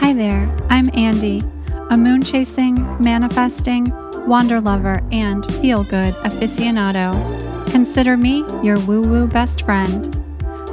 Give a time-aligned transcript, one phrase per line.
[0.00, 1.40] Hi there, I'm Andy,
[1.90, 3.92] a moon chasing, manifesting,
[4.26, 7.70] wander lover, and feel good aficionado.
[7.70, 10.12] Consider me your woo woo best friend.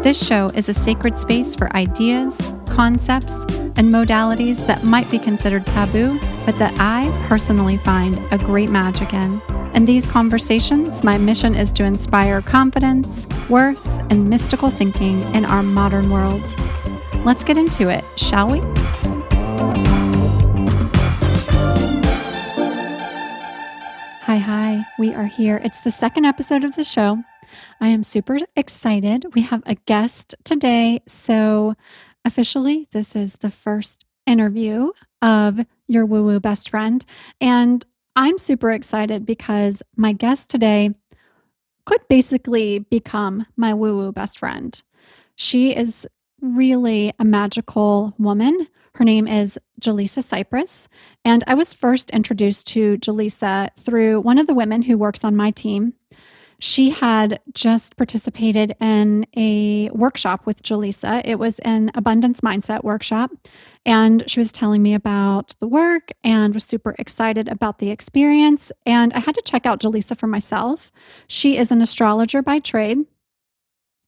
[0.01, 3.45] This show is a sacred space for ideas, concepts,
[3.75, 9.13] and modalities that might be considered taboo, but that I personally find a great magic
[9.13, 9.39] in.
[9.73, 15.63] In these conversations, my mission is to inspire confidence, worth, and mystical thinking in our
[15.63, 16.55] modern world.
[17.25, 18.59] Let's get into it, shall we?
[24.21, 25.59] Hi, hi, we are here.
[25.63, 27.23] It's the second episode of the show.
[27.81, 29.25] I am super excited.
[29.33, 31.01] We have a guest today.
[31.07, 31.73] So,
[32.23, 34.91] officially, this is the first interview
[35.23, 37.03] of your woo woo best friend.
[37.41, 37.83] And
[38.15, 40.91] I'm super excited because my guest today
[41.85, 44.81] could basically become my woo woo best friend.
[45.35, 46.07] She is
[46.41, 48.67] really a magical woman.
[48.95, 50.87] Her name is Jaliessa Sipress.
[51.25, 55.35] And I was first introduced to Jaliessa through one of the women who works on
[55.35, 55.93] my team.
[56.63, 61.21] She had just participated in a workshop with Jaliessa.
[61.25, 63.31] It was an abundance mindset workshop.
[63.85, 68.71] And she was telling me about the work and was super excited about the experience.
[68.85, 70.89] And I had to check out Jaliessa for myself.
[71.27, 72.99] She is an astrologer by trade.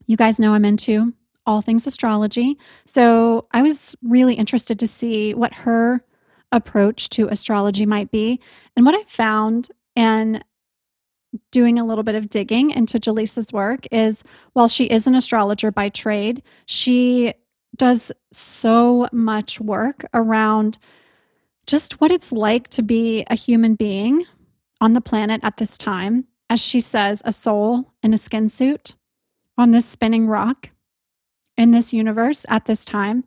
[0.06, 1.14] You guys know I'm into
[1.46, 2.58] all things astrology.
[2.86, 6.06] So I was really interested to see what her
[6.54, 8.40] approach to astrology might be.
[8.78, 10.42] And what I found in
[11.52, 15.72] doing a little bit of digging into Jaliessa's work is while she is an astrologer
[15.72, 17.34] by trade, she
[17.76, 20.78] does so much work around
[21.68, 24.26] just what it's like to be a human being
[24.82, 26.26] on the planet at this time.
[26.50, 28.96] As she says, a soul in a skin suit
[29.58, 30.70] on this spinning rock
[31.58, 33.24] in this universe at this time.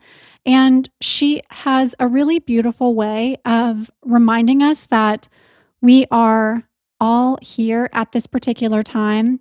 [0.46, 5.28] And she has a really beautiful way of reminding us that
[5.80, 6.64] we are
[7.00, 9.40] all here at this particular time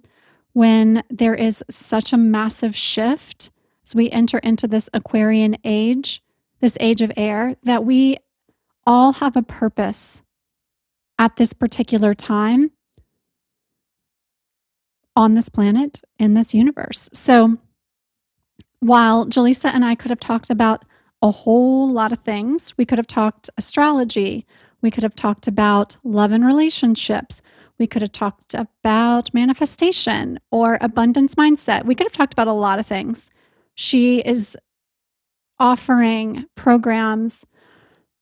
[0.54, 3.52] when there is such a massive shift
[3.86, 6.22] as we enter into this Aquarian age,
[6.60, 8.18] this age of air, that we
[8.86, 10.22] all have a purpose
[11.20, 12.72] at this particular time
[15.16, 17.10] on this planet, in this universe.
[17.14, 17.58] So,
[18.80, 20.86] while Jaliessa and I could have talked about
[21.22, 24.46] a whole lot of things, we could have talked astrology,
[24.82, 27.42] we could have talked about love and relationships,
[27.80, 31.86] we could have talked about manifestation or abundance mindset.
[31.86, 33.30] We could have talked about a lot of things.
[33.76, 34.58] She is
[35.60, 37.46] offering programs,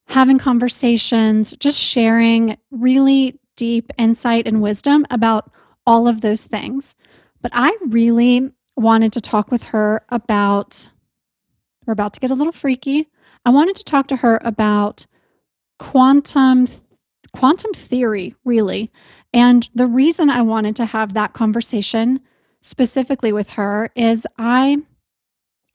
[0.07, 5.51] having conversations, just sharing really deep insight and wisdom about
[5.87, 6.95] all of those things.
[7.41, 10.89] But I really wanted to talk with her about,
[11.85, 13.07] we're about to get a little freaky.
[13.45, 15.05] I wanted to talk to her about
[15.79, 16.67] quantum
[17.33, 18.91] quantum theory really.
[19.33, 22.21] And the reason i wanted to have that conversation
[22.61, 24.77] specifically with her is i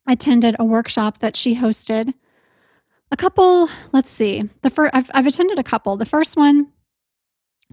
[0.08, 2.14] attended a workshop that she hosted.
[3.12, 5.96] A couple let's see the first I've, I've attended a couple.
[5.96, 6.68] The first one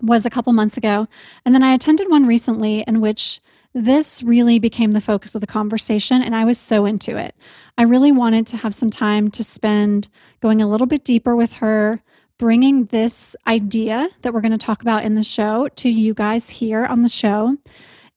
[0.02, 1.08] was a couple months ago
[1.44, 3.40] and then i attended one recently in which
[3.74, 7.36] this really became the focus of the conversation, and I was so into it.
[7.78, 10.09] I really wanted to have some time to spend
[10.40, 12.02] going a little bit deeper with her,
[12.40, 16.50] bringing this idea that we're going to talk about in the show to you guys
[16.50, 17.58] here on the show,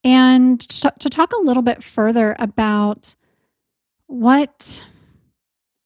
[0.04, 3.14] and to talk a little bit further about
[4.06, 4.84] what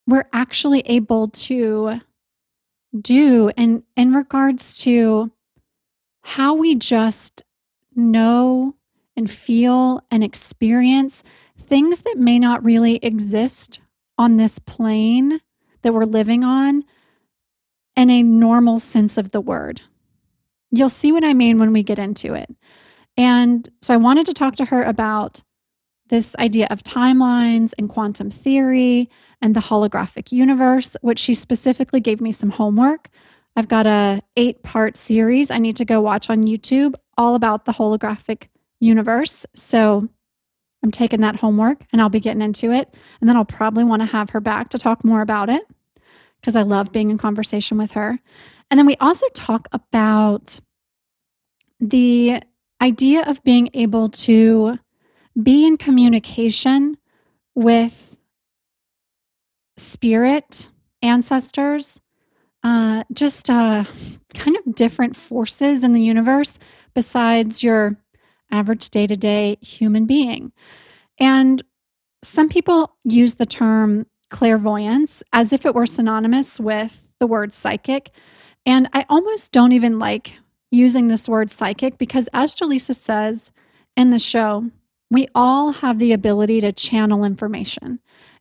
[0.07, 2.01] we're actually able to
[3.01, 5.31] do and in regards to
[6.23, 7.43] how we just
[7.95, 8.75] know
[9.17, 11.23] and feel and experience
[11.59, 13.81] things that may not really exist
[14.17, 15.41] on this plane
[15.83, 16.85] that we're living on
[17.97, 19.81] in a normal sense of the word.
[20.71, 22.55] You'll see what I mean when we get into it.
[23.17, 25.43] And so I wanted to talk to her about
[26.09, 29.09] this idea of timelines and quantum theory
[29.41, 33.09] and the holographic universe, which she specifically gave me some homework.
[33.57, 37.73] I've got a 8-part series I need to go watch on YouTube all about the
[37.73, 38.49] holographic
[38.81, 39.47] universe.
[39.55, 40.09] So
[40.83, 42.95] I'm taking that homework and I'll be getting into it.
[43.21, 45.63] And then I'll probably want to have her back to talk more about it
[46.45, 48.21] because I love being in conversation with her.
[48.71, 50.61] And then we also talk about
[51.81, 52.43] the
[52.83, 54.79] idea of being able to
[55.43, 56.99] be in communication
[57.55, 58.19] with
[59.79, 60.69] spirit,
[61.01, 62.03] ancestors,
[62.63, 63.85] uh, just uh,
[64.35, 66.59] kind of different forces in the universe
[66.93, 67.97] besides your
[68.51, 70.53] average day to day human being.
[71.19, 71.63] And
[72.23, 78.11] some people use the term clairvoyance as if it were synonymous with the word psychic.
[78.67, 80.35] And I almost don't even like
[80.73, 83.53] using this word psychic because, as Jaliessa says
[83.97, 84.73] in the show,
[85.09, 88.01] we all have the ability to channel information.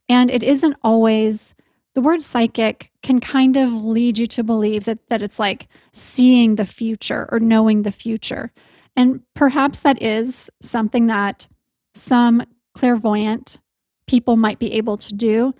[0.10, 1.54] And it isn't always
[1.94, 6.56] the word psychic can kind of lead you to believe that, that it's like seeing
[6.56, 8.52] the future or knowing the future.
[8.96, 11.48] And perhaps that is something that
[11.94, 12.42] some
[12.74, 13.60] clairvoyant
[14.08, 15.54] people might be able to do.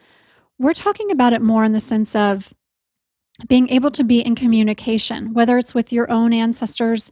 [0.64, 2.54] We're talking about it more in the sense of
[3.50, 7.12] being able to be in communication, whether it's with your own ancestors,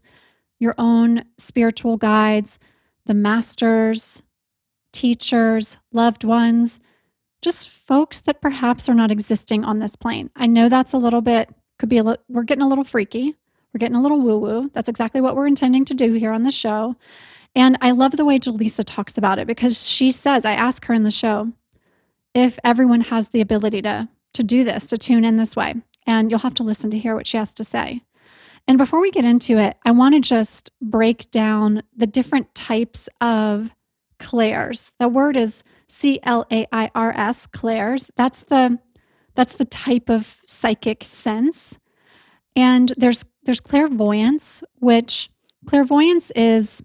[0.60, 2.60] your own spiritual guides,
[3.08, 4.24] the masters,
[4.94, 6.80] teachers, loved ones,
[7.42, 10.30] just folks that perhaps are not existing on this plane.
[10.34, 13.36] I know that's a little bit, could be a little, we're getting a little freaky.
[13.74, 14.72] We're getting a little woo woo.
[14.72, 16.96] That's exactly what we're intending to do here on the show.
[17.54, 20.94] And I love the way Jaliessa talks about it because she says, I ask her
[20.94, 21.52] in the show
[22.34, 25.76] if everyone has the ability to, to do this, to tune in this way.
[26.08, 28.02] And you'll have to listen to hear what she has to say.
[28.68, 33.10] And before we get into it, I want to just break down the different types
[33.20, 33.72] of
[34.20, 34.94] clairs.
[35.00, 38.12] The word is C L A I R S, clairs.
[38.16, 38.80] That's the
[39.36, 41.80] that's the type of psychic sense.
[42.56, 45.30] And there's there's clairvoyance, which
[45.66, 46.84] clairvoyance is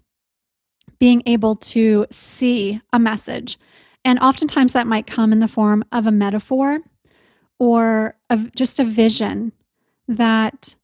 [0.99, 3.57] being able to see a message.
[4.07, 6.79] And oftentimes that might come in the form of a metaphor
[7.59, 9.51] or of just a vision
[10.07, 10.77] that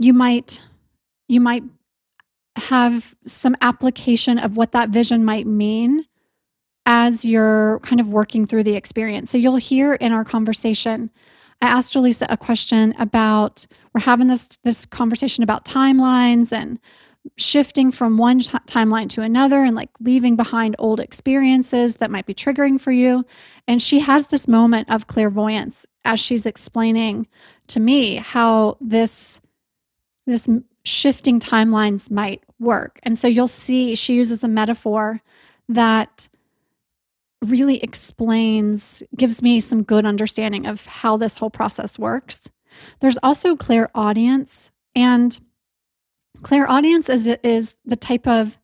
[0.00, 0.64] you might
[1.28, 1.62] you might
[2.56, 6.04] have some application of what that vision might mean
[6.84, 9.30] as you're kind of working through the experience.
[9.30, 11.12] So you'll hear in our conversation
[11.60, 16.80] I asked Jaliessa a question about we're having this this conversation about timelines and
[17.36, 22.26] shifting from one t- timeline to another and like leaving behind old experiences that might
[22.26, 23.24] be triggering for you.
[23.68, 27.28] And she has this moment of clairvoyance as she's explaining
[27.68, 29.40] to me how this
[30.26, 30.48] this
[30.84, 32.98] shifting timelines might work.
[33.02, 35.20] And so you'll see she uses a metaphor
[35.68, 36.28] that
[37.44, 42.48] really explains, gives me some good understanding of how this whole process works.
[43.00, 45.38] There's also clairaudience, and
[46.42, 48.58] clairaudience is, is the type of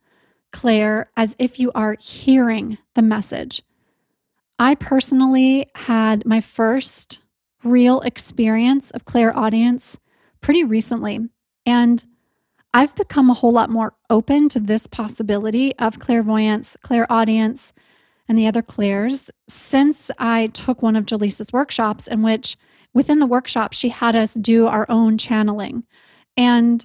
[0.52, 3.62] clair as if you are hearing the message.
[4.58, 7.20] I personally had my first
[7.64, 9.98] real experience of clairaudience
[10.40, 11.20] pretty recently,
[11.66, 12.04] and
[12.74, 17.72] I've become a whole lot more open to this possibility of clairvoyance, clairaudience,
[18.28, 22.56] and the other clairs since I took one of Jaliessa's workshops, in which
[22.92, 25.84] within the workshop, she had us do our own channeling.
[26.36, 26.84] And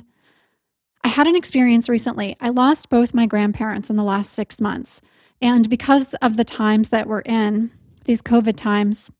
[1.03, 2.35] I had an experience recently.
[2.39, 5.01] I lost both my grandparents in the last six months.
[5.41, 7.71] And because of the times that we're in,
[8.05, 9.11] these COVID times,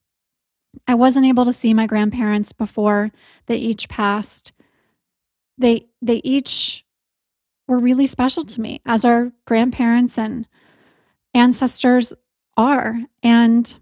[0.88, 3.12] I wasn't able to see my grandparents before
[3.48, 4.54] they each passed.
[5.58, 6.86] They they each
[7.68, 10.48] were really special to me as our grandparents and
[11.34, 12.14] ancestors
[12.58, 13.02] are.
[13.22, 13.78] And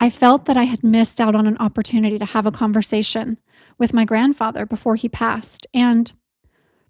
[0.00, 3.38] I felt that I had missed out on an opportunity to have a conversation
[3.78, 5.66] with my grandfather before he passed.
[5.74, 6.12] And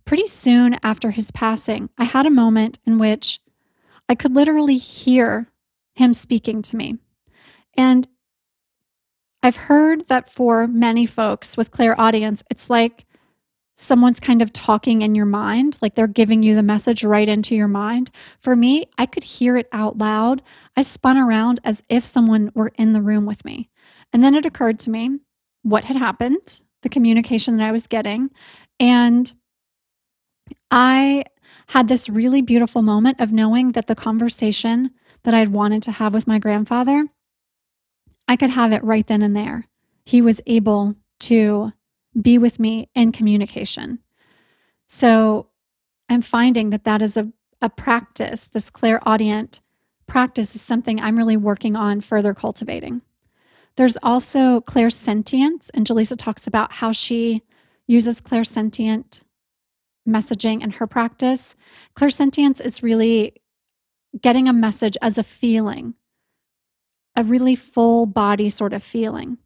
[0.09, 3.41] pretty soon after his passing, I had a moment in which
[4.09, 5.53] I could literally hear
[5.97, 6.97] him speaking to me.
[7.77, 8.09] And
[9.43, 13.05] I've heard that for many folks with clairaudience, it's like
[13.77, 17.55] someone's kind of talking in your mind, like they're giving you the message right into
[17.55, 18.11] your mind.
[18.41, 20.41] For me, I could hear it out loud.
[20.75, 23.69] I spun around as if someone were in the room with me.
[24.15, 25.19] And then it occurred to me
[25.65, 28.31] what had happened, the communication that I was getting.
[28.81, 29.31] And
[30.71, 31.25] I
[31.69, 34.91] had this really beautiful moment of knowing that the conversation
[35.25, 37.07] that I'd wanted to have with my grandfather,
[38.27, 39.67] I could have it right then and there.
[40.05, 41.73] He was able to
[42.21, 43.99] be with me in communication.
[44.87, 45.49] So
[46.09, 49.61] I'm finding that that is a, a practice, this clairaudient
[50.07, 53.03] practice is something I'm really working on further cultivating.
[53.77, 57.43] There's also clairsentience, and Jaliessa talks about how she
[57.87, 59.23] uses clairsentient
[60.09, 61.55] messaging in her practice.
[61.95, 63.35] Clairsentience is really
[64.21, 65.95] getting a message as a feeling,
[67.15, 69.39] a really full body sort of feeling.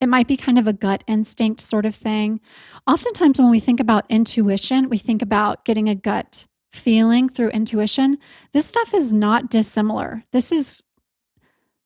[0.00, 2.40] It might be kind of a gut instinct sort of thing.
[2.86, 8.18] Oftentimes, when we think about intuition, we think about getting a gut feeling through intuition.
[8.52, 10.22] This stuff is not dissimilar.
[10.32, 10.84] This is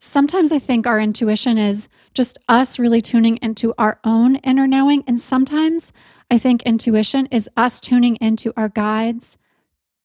[0.00, 5.04] sometimes I think our intuition is just us really tuning into our own inner knowing.
[5.06, 5.92] And sometimes
[6.32, 9.36] I think intuition is us tuning into our guides,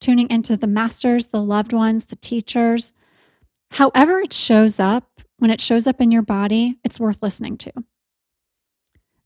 [0.02, 2.92] tuning into the masters, the loved ones, the teachers,
[3.72, 7.72] however it shows up, when it shows up in your body, it's worth listening to.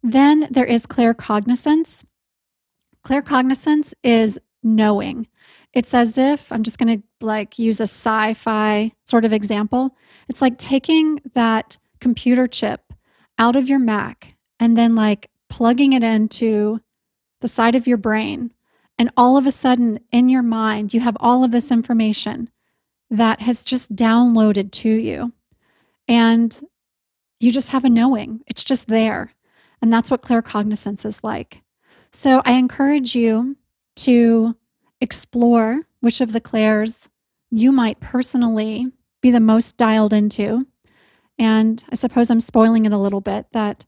[0.03, 2.05] Then there is claircognizance.
[3.03, 5.25] Claircognizance is knowing.
[5.73, 9.97] It's as if I'm just going to like use a sci-fi sort of example.
[10.29, 12.93] It's like taking that computer chip
[13.39, 16.79] out of your Mac and then like plugging it into
[17.41, 18.53] the side of your brain
[18.97, 22.49] and all of a sudden in your mind you have all of this information
[23.11, 25.33] that has just downloaded to you.
[26.07, 26.57] And
[27.39, 28.41] you just have a knowing.
[28.47, 29.33] It's just there.
[29.81, 31.61] And that's what claircognizance is like.
[32.11, 33.57] So I encourage you
[33.97, 34.55] to
[35.01, 37.09] explore which of the clairs
[37.49, 38.87] you might personally
[39.21, 40.65] be the most dialed into.
[41.37, 43.85] And I suppose I'm spoiling it a little bit that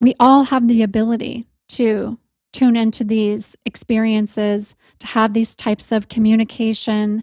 [0.00, 1.46] we all have the ability
[1.80, 2.18] to
[2.52, 7.22] tune into these experiences, to have these types of communication,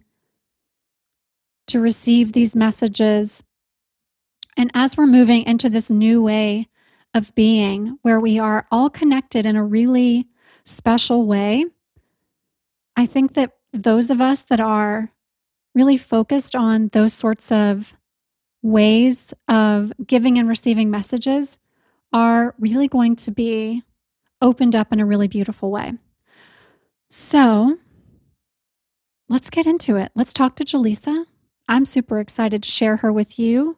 [1.68, 3.44] to receive these messages.
[4.58, 6.70] And as we're moving into this new way
[7.14, 10.28] of being, where we are all connected in a really
[10.66, 11.66] special way,
[12.96, 15.12] I think that those of us that are
[15.76, 17.94] really focused on those sorts of
[18.64, 21.60] ways of giving and receiving messages
[22.12, 23.84] are really going to be
[24.41, 25.94] opened up in a really beautiful way.
[27.10, 27.77] So
[29.29, 30.12] let's get into it.
[30.15, 31.25] Let's talk to Jaliessa.
[31.67, 33.77] I'm super excited to share her with you.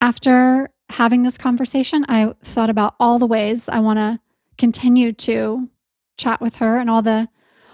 [0.00, 4.20] After having this conversation, I thought about all the ways I want to
[4.58, 5.68] continue to
[6.18, 7.28] chat with her and all the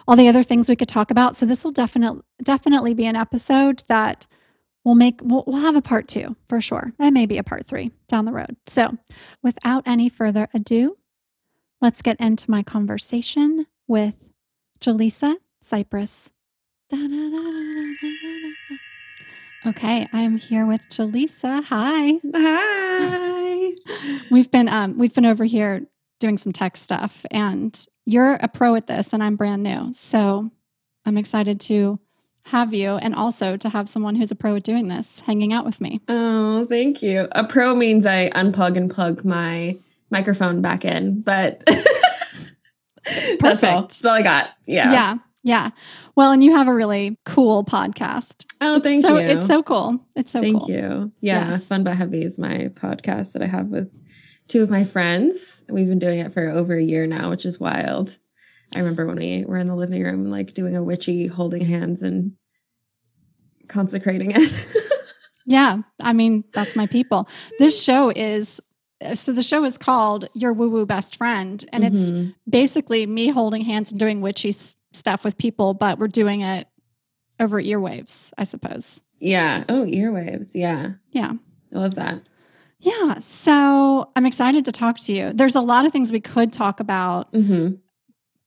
[0.06, 1.36] all the other things we could talk about.
[1.36, 4.26] So this will definitely definitely be an episode that
[4.84, 6.92] we'll make we'll, we'll have a part 2 for sure.
[6.98, 8.56] And maybe a part 3 down the road.
[8.66, 8.96] So,
[9.42, 10.96] without any further ado,
[11.80, 14.14] let's get into my conversation with
[14.80, 16.30] Jaliessa Sipress.
[19.66, 21.62] Okay, I'm here with Jaliessa.
[21.64, 22.20] Hi.
[22.34, 23.72] Hi.
[24.30, 25.82] we've been um we've been over here
[26.20, 29.92] doing some tech stuff and you're a pro at this and I'm brand new.
[29.92, 30.50] So
[31.04, 31.98] I'm excited to
[32.44, 35.66] have you and also to have someone who's a pro at doing this hanging out
[35.66, 36.00] with me.
[36.08, 37.28] Oh, thank you.
[37.32, 39.76] A pro means I unplug and plug my
[40.10, 41.62] microphone back in, but
[43.40, 43.82] that's all.
[43.82, 44.50] That's all I got.
[44.66, 44.92] Yeah.
[44.92, 45.14] Yeah.
[45.44, 45.70] Yeah.
[46.16, 48.44] Well, and you have a really cool podcast.
[48.60, 49.26] Oh, thank so, you.
[49.26, 50.04] It's so cool.
[50.16, 50.70] It's so thank cool.
[50.70, 51.12] you.
[51.20, 51.50] Yeah.
[51.50, 51.66] Yes.
[51.66, 53.90] Fun but Heavy is my podcast that I have with
[54.48, 55.64] two of my friends.
[55.68, 58.18] We've been doing it for over a year now, which is wild.
[58.74, 62.02] I remember when we were in the living room, like doing a witchy holding hands
[62.02, 62.32] and
[63.68, 64.52] consecrating it.
[65.46, 65.78] yeah.
[66.02, 67.28] I mean, that's my people.
[67.58, 68.60] This show is
[69.14, 71.94] so the show is called Your Woo Woo Best Friend, and mm-hmm.
[71.94, 76.68] it's basically me holding hands and doing witchy stuff with people, but we're doing it
[77.40, 79.00] over earwaves, I suppose.
[79.20, 79.64] Yeah.
[79.68, 80.54] Oh, earwaves.
[80.54, 80.92] Yeah.
[81.10, 81.32] Yeah.
[81.74, 82.22] I love that.
[82.80, 83.18] Yeah.
[83.18, 85.32] So I'm excited to talk to you.
[85.32, 87.32] There's a lot of things we could talk about.
[87.32, 87.74] Mm-hmm.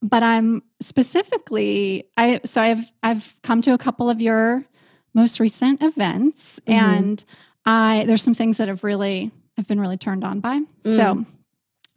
[0.04, 4.66] But I'm specifically I so I've I've come to a couple of your
[5.14, 6.74] most recent events mm-hmm.
[6.74, 7.26] and
[7.66, 10.60] I there's some things that have really I've been really turned on by.
[10.84, 10.96] Mm.
[10.96, 11.26] So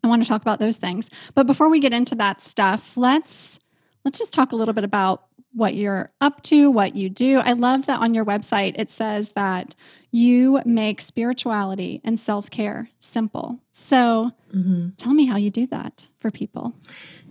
[0.02, 1.10] I want to talk about those things.
[1.34, 3.58] But before we get into that stuff, let's
[4.04, 7.38] let's just talk a little bit about what you're up to, what you do.
[7.38, 9.74] I love that on your website it says that
[10.10, 13.58] you make spirituality and self care simple.
[13.72, 14.90] So mm-hmm.
[14.96, 16.72] tell me how you do that for people.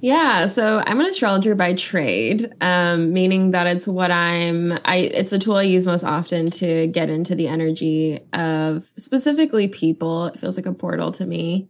[0.01, 4.74] Yeah, so I'm an astrologer by trade, um, meaning that it's what I'm.
[4.84, 9.70] I it's the tool I use most often to get into the energy of specifically
[9.70, 10.25] people.
[10.25, 11.70] It feels like a portal to me.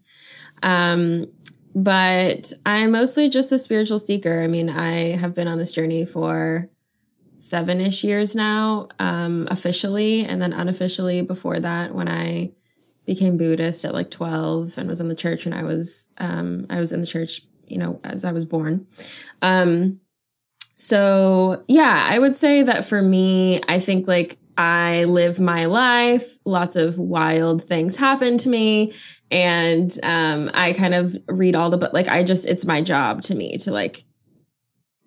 [0.63, 1.27] Um,
[1.75, 4.41] but I'm mostly just a spiritual seeker.
[4.41, 6.69] I mean, I have been on this journey for
[7.37, 12.51] seven ish years now, um, officially, and then unofficially before that when I
[13.05, 16.79] became Buddhist at like 12 and was in the church when I was, um, I
[16.79, 18.87] was in the church, you know, as I was born.
[19.41, 19.99] Um,
[20.75, 26.37] so yeah, I would say that for me, I think like I live my life.
[26.45, 28.93] Lots of wild things happen to me.
[29.31, 33.21] And um, I kind of read all the, but like, I just, it's my job
[33.23, 34.03] to me to like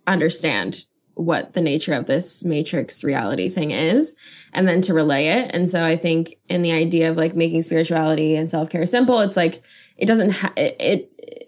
[0.06, 0.84] understand
[1.14, 4.14] what the nature of this matrix reality thing is
[4.52, 5.50] and then to relay it.
[5.54, 9.36] And so I think in the idea of like making spirituality and self-care simple, it's
[9.36, 9.62] like
[9.96, 11.45] it doesn't ha- it, it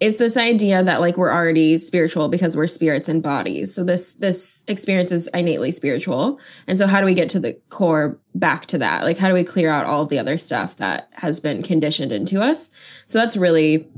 [0.00, 3.74] it's this idea that like we're already spiritual because we're spirits and bodies.
[3.74, 6.40] So this this experience is innately spiritual.
[6.66, 9.02] And so how do we get to the core back to that?
[9.02, 12.12] Like how do we clear out all of the other stuff that has been conditioned
[12.12, 12.70] into us?
[13.06, 13.88] So that's really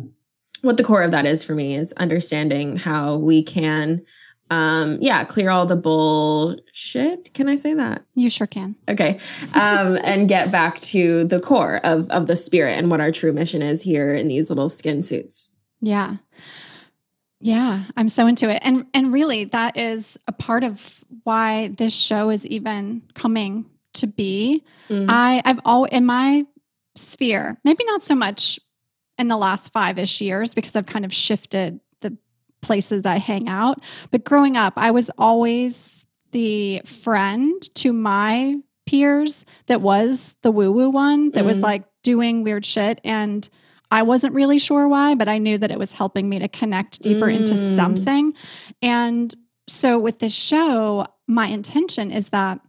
[0.62, 4.02] what the core of that is for me is understanding how we can
[4.50, 8.74] um yeah clear all the bullshit can i say that You sure can.
[8.88, 9.20] okay
[9.54, 13.32] um and get back to the core of of the spirit and what our true
[13.32, 16.16] mission is here in these little skin suits Yeah.
[17.42, 18.60] Yeah, I'm so into it.
[18.62, 24.06] And and really that is a part of why this show is even coming to
[24.06, 24.62] be.
[24.90, 25.06] Mm.
[25.08, 26.44] I I've all in my
[26.94, 28.60] sphere, maybe not so much
[29.16, 32.16] in the last 5ish years because I've kind of shifted the
[32.60, 38.56] places I hang out, but growing up I was always the friend to my
[38.86, 41.62] peers that was the woo woo one that was Mm.
[41.62, 43.48] like doing weird shit and
[43.90, 47.02] I wasn't really sure why, but I knew that it was helping me to connect
[47.02, 47.76] deeper into Mm.
[47.76, 48.34] something.
[48.82, 49.34] And
[49.66, 52.60] so with this show, my intention is that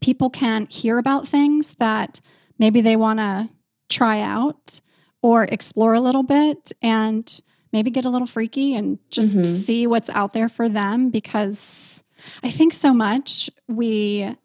[0.00, 2.20] people can hear about things that
[2.58, 3.48] maybe they want to
[3.88, 4.80] try out
[5.22, 7.40] or explore a little bit and
[7.72, 9.46] maybe get a little freaky and just Mhm.
[9.46, 12.02] see what's out there for them because
[12.42, 14.36] I think so much we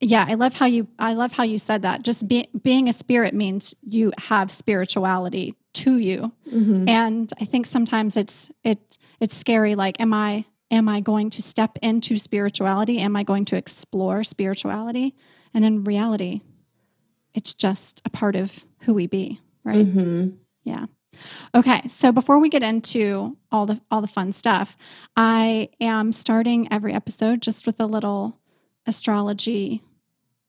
[0.00, 2.02] yeah, I love how you I love how you said that.
[2.02, 6.32] Just be, being a spirit means you have spirituality to you.
[6.50, 6.88] Mhm.
[6.88, 11.42] And I think sometimes it's it it's scary like am I am I going to
[11.42, 12.98] step into spirituality?
[12.98, 15.14] Am I going to explore spirituality?
[15.52, 16.40] And in reality,
[17.34, 19.86] it's just a part of who we be, right?
[19.86, 20.36] Mhm.
[20.64, 20.86] Yeah.
[21.54, 24.76] Okay, so before we get into all the all the fun stuff,
[25.16, 28.38] I am starting every episode just with a little
[28.86, 29.82] astrology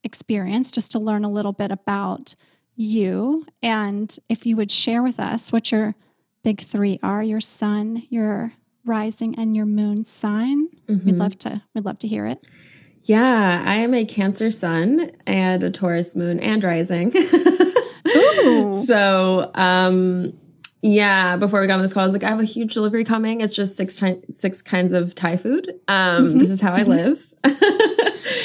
[0.04, 2.36] experience just to learn a little bit about
[2.76, 5.94] you and if you would share with us what your
[6.44, 8.54] big 3 are, your sun, your
[8.86, 10.68] rising and your moon sign.
[10.88, 11.20] We'd Mhm.
[11.20, 12.40] love to we'd love to hear it.
[13.04, 17.12] Yeah, I am a Cancer sun and a Taurus moon and rising.
[18.16, 18.74] Ooh.
[18.74, 20.34] So, um,
[20.82, 23.04] yeah, before we got on this call, I was like, I have a huge delivery
[23.04, 23.42] coming.
[23.42, 24.02] It's just six
[24.34, 25.72] six kinds of Thai food.
[25.88, 26.34] Um.
[26.40, 27.20] This is how I live.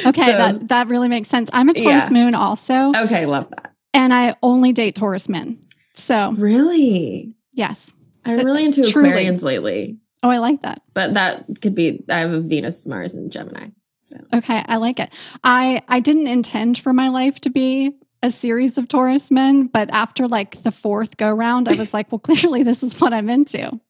[0.06, 1.50] Okay, So- that that really makes sense.
[1.52, 2.10] I'm a Taurus Yeah.
[2.10, 3.72] moon also, okay, love that.
[3.94, 5.58] and I only date Taurus men.
[5.94, 7.34] So, Really?
[7.52, 7.92] yes.
[8.24, 9.10] I'm really into Truly.
[9.10, 10.82] Aquarians lately, Oh, I like that.
[10.94, 13.68] but that could be, I have a Venus, Mars, and Gemini.
[14.02, 15.12] So, Okay, I like it.
[15.44, 17.92] I I didn't intend for my life to be
[18.26, 22.12] a series of Taurus men, but after like the fourth go round, I was like,
[22.12, 23.80] well, clearly this is what I'm into.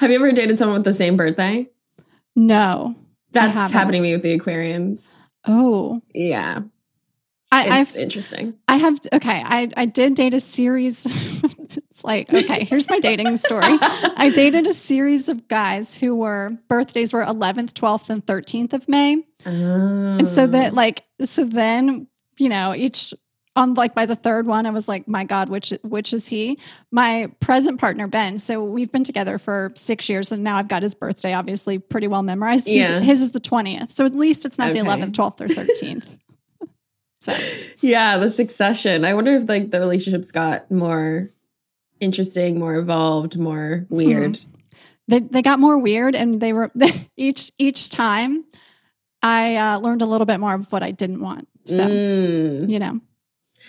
[0.00, 1.68] have you ever dated someone with the same birthday?
[2.34, 2.96] No.
[3.32, 5.20] That's happening to me with the Aquarians.
[5.46, 6.60] Oh, Yeah,
[7.52, 8.54] I it's I've, interesting.
[8.66, 9.42] I have okay.
[9.44, 11.04] I I did date a series.
[11.68, 13.62] it's like okay, here's my dating story.
[13.70, 18.88] I dated a series of guys who were birthdays were 11th, 12th, and 13th of
[18.88, 19.18] May.
[19.44, 20.76] And so that Oh.
[20.76, 22.08] like so then,
[22.38, 23.14] you know, each
[23.56, 26.58] on like by the third one, I was like, my God, which which is he?
[26.92, 28.38] My present partner, Ben.
[28.38, 32.06] So we've been together for six years and now I've got his birthday obviously pretty
[32.06, 32.66] well memorized.
[32.66, 33.00] He's- Yeah.
[33.00, 33.92] His is the 20th.
[33.92, 36.18] So at least it's not the 11th, 12th, or 13th.
[37.20, 37.32] so
[37.80, 39.04] Yeah, the succession.
[39.04, 41.30] I wonder if like the relationships got more
[42.00, 44.38] interesting, more evolved, more weird.
[45.08, 46.70] they they got more weird and they were
[47.16, 48.44] each each time
[49.22, 51.48] I uh, learned a little bit more of what I didn't want.
[51.64, 52.68] So Mm.
[52.70, 53.00] you know,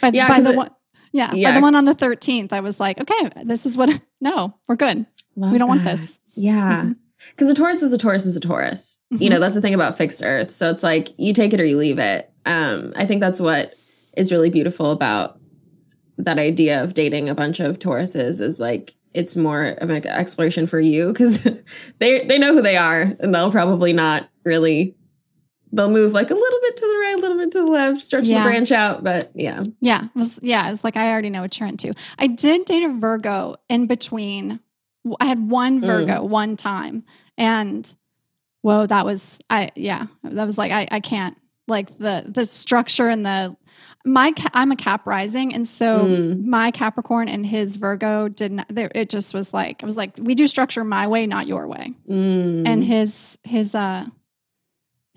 [0.02, 0.70] by, Yeah, by 'cause the it- one,
[1.12, 3.90] yeah, by the one on the thirteenth, I was like, okay, this is what.
[4.20, 5.06] No, we're good.
[5.36, 6.20] Love we don't want this.
[6.34, 6.86] Yeah.
[6.86, 6.96] Mhm.
[7.30, 9.00] Because a Taurus is a Taurus is a Taurus.
[9.12, 9.30] You Mhm.
[9.30, 10.50] know, that's the thing about fixed earth.
[10.50, 12.28] So it's like you take it or you leave it.
[12.48, 13.74] Um, I think that's what
[14.16, 15.40] is really beautiful about
[16.18, 20.66] that idea of dating a bunch of Tauruses is like it's more of an exploration
[20.66, 21.44] for you because
[22.00, 24.96] they they know who they are and they'll probably not really
[25.78, 28.02] they'll move like a little bit to the right, a little bit to the left,
[28.02, 28.40] start Yeah.
[28.40, 29.04] to branch out.
[29.04, 29.64] But yeah.
[29.80, 31.94] Yeah, it was yeah, It's like I already know what you're into.
[32.20, 34.60] I did date a Virgo in between.
[35.22, 35.86] I had one Mm.
[35.86, 37.04] Virgo one time,
[37.38, 37.96] and
[38.62, 41.38] whoa, that was I yeah, that was like I I can't
[41.70, 43.56] like the the structure and the
[44.06, 46.46] my I'm a Cap rising, and so Mm.
[46.46, 48.64] my Capricorn and his Virgo didn't.
[48.70, 51.68] There, it just was like I was like we do structure my way, not your
[51.68, 52.68] way, Mm.
[52.68, 54.06] and his his uh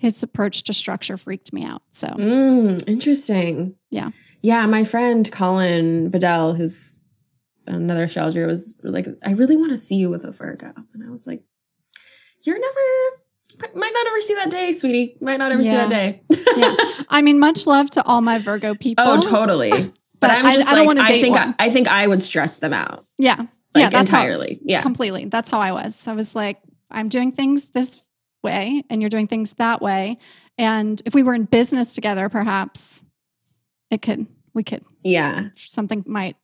[0.01, 1.83] his approach to structure freaked me out.
[1.91, 3.75] So Mm, interesting.
[3.91, 4.09] Yeah.
[4.41, 4.65] Yeah.
[4.65, 7.03] My friend Colin Bedell, who's
[7.67, 10.73] another astrologer, was like, I really want to see you with a Virgo.
[10.93, 11.43] And I was like,
[12.45, 15.17] You're never, might not ever see that day, sweetie.
[15.21, 15.69] Might not ever Yeah.
[15.71, 16.21] see that day.
[16.57, 16.75] yeah,
[17.09, 19.05] I mean, much love to all my Virgo people.
[19.07, 19.71] oh, totally.
[20.21, 21.53] But, But I'm I- just I don't like, wanna I think I.
[21.57, 23.05] I think I would stress them out.
[23.17, 23.37] Yeah.
[23.37, 24.59] Like yeah, that's how- entirely.
[24.63, 24.81] yeah.
[24.83, 25.25] completely.
[25.25, 26.07] That's how I was.
[26.07, 26.59] I was like,
[26.91, 28.01] I'm doing things this
[28.43, 30.17] way and you're doing things that way.
[30.57, 33.03] And if we were in business together, perhaps
[33.89, 35.49] it could, we could, Yeah.
[35.55, 36.35] something might,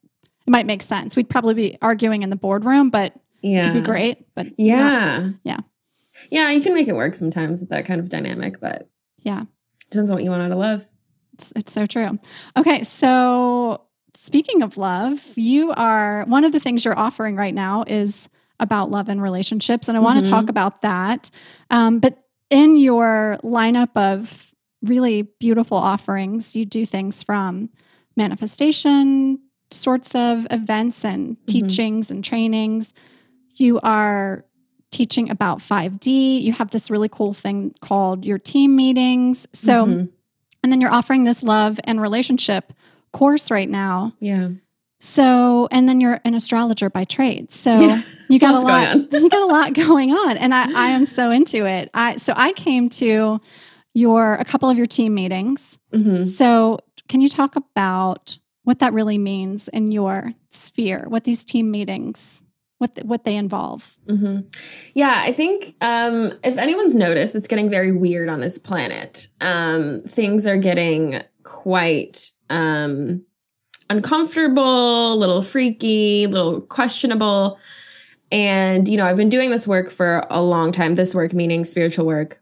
[0.46, 1.16] it might make sense.
[1.16, 3.62] We'd probably be arguing in the boardroom, but Yeah.
[3.62, 4.28] it'd be great.
[4.36, 5.30] But not- Yeah.
[5.44, 5.60] Yeah.
[6.32, 9.44] Yeah, you can make it work sometimes with that kind of dynamic, but yeah,
[9.92, 10.88] depends on what you want out of love.
[11.34, 12.18] It's, it's so true.
[12.58, 13.82] Okay, so
[14.16, 18.90] speaking of love, you are one of the things you're offering right now is about
[18.92, 20.34] love and relationships, and I want to Mhm.
[20.34, 21.30] talk about that.
[21.70, 22.18] Um, but
[22.50, 27.70] in your lineup of really beautiful offerings, you do things from
[28.16, 29.40] manifestation
[29.72, 32.94] sorts of events and teachings and trainings.
[33.56, 34.46] You are
[34.92, 36.40] teaching about 5D.
[36.40, 39.46] You have this really cool thing called your team meetings.
[39.54, 40.10] So, Mhm.
[40.64, 42.72] and then you're offering this love and relationship
[43.12, 44.14] course right now.
[44.20, 44.50] yeah.
[45.00, 47.52] So, and then you're an astrologer by trade.
[47.52, 48.02] So Yeah.
[48.30, 50.38] you got a lot, you got a lot going on.
[50.38, 51.90] And I, I am so into it.
[51.94, 53.40] I, so I came to
[53.94, 55.80] your, a couple of your team meetings.
[55.94, 56.26] Mhm.
[56.26, 61.72] So can you talk about what that really means in your sphere, what these team
[61.72, 62.42] meetings,
[62.80, 63.98] what, what they involve?
[64.08, 64.40] hmm
[64.94, 69.28] Yeah, I think um, if anyone's noticed, it's getting very weird on this planet.
[69.42, 73.24] Um, things are getting quite um,
[73.90, 77.60] uncomfortable, a little freaky, a little questionable.
[78.32, 81.64] And, you know, I've been doing this work for a long time, this work meaning
[81.66, 82.42] spiritual work,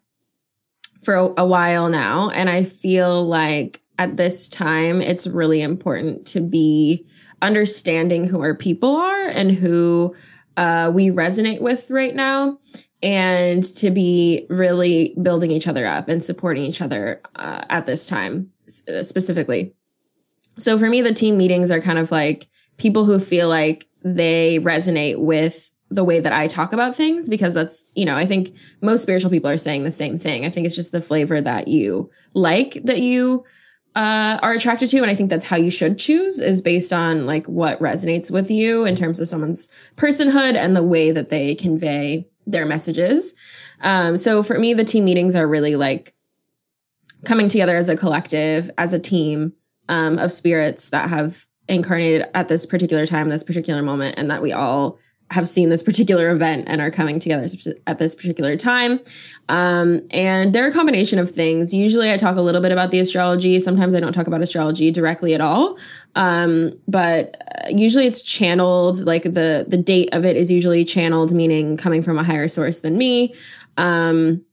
[1.03, 2.29] for a, a while now.
[2.29, 7.05] And I feel like at this time, it's really important to be
[7.41, 10.15] understanding who our people are and who
[10.57, 12.57] uh, we resonate with right now
[13.03, 18.07] and to be really building each other up and supporting each other uh, at this
[18.07, 19.75] time specifically.
[20.57, 24.59] So for me, the team meetings are kind of like people who feel like they
[24.59, 28.55] resonate with the way that I talk about things because that's, you know, I think
[28.81, 30.45] most spiritual people are saying the same thing.
[30.45, 33.45] I think it's just the flavor that you like that you
[33.95, 34.97] uh, are attracted to.
[34.97, 38.51] And I think that's how you should choose is based on like what resonates with
[38.51, 43.33] you in terms of someone's personhood and the way that they convey their messages.
[43.81, 46.13] Um, so for me, the team meetings are really like
[47.25, 49.53] coming together as a collective, as a team
[49.89, 54.41] um, of spirits that have incarnated at this particular time, this particular moment, and that
[54.41, 54.99] we all
[55.31, 57.47] have seen this particular event and are coming together
[57.87, 58.99] at this particular time.
[59.49, 61.73] Um, and they're a combination of things.
[61.73, 63.57] Usually I talk a little bit about the astrology.
[63.57, 65.79] Sometimes I don't talk about astrology directly at all.
[66.13, 71.33] Um, but uh, usually it's channeled, like the, the date of it is usually channeled,
[71.33, 73.33] meaning coming from a higher source than me.
[73.77, 74.45] Um,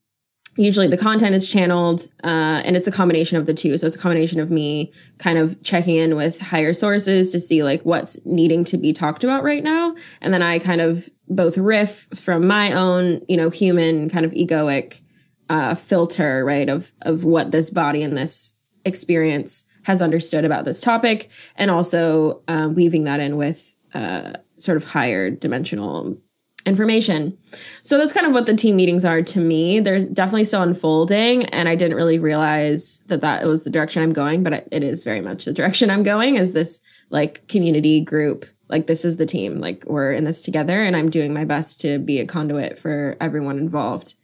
[0.57, 3.77] usually the content is channeled uh, and it's a combination of the two.
[3.79, 7.63] So it's a combination of me kind of checking in with higher sources to see
[7.63, 9.95] like what's needing to be talked about right now.
[10.21, 14.33] And then i kind of both riff from my own you know human kind of
[14.33, 15.01] egoic
[15.49, 20.81] uh, filter right of of what this body and this experience has understood about this
[20.81, 21.31] topic.
[21.57, 26.17] And also uh, weaving that in with uh, sort of higher dimensional
[26.65, 27.37] information.
[27.83, 29.81] So that's kind of what the team meetings are to me.
[29.81, 34.13] There's definitely still unfolding, and I didn't really realize that that was the direction I'm
[34.13, 36.37] going, but it is very much the direction I'm going.
[36.37, 38.47] Is this like community group?
[38.69, 39.59] Like this is the team.
[39.59, 43.17] Like we're in this together, and I'm doing my best to be a conduit for
[43.21, 44.15] everyone involved,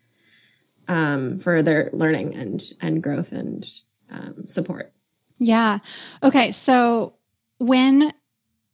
[0.86, 3.64] um, for their learning and and growth and
[4.10, 4.92] um, support.
[5.38, 5.78] Yeah.
[6.22, 6.50] Okay.
[6.50, 7.14] So
[7.58, 8.12] when,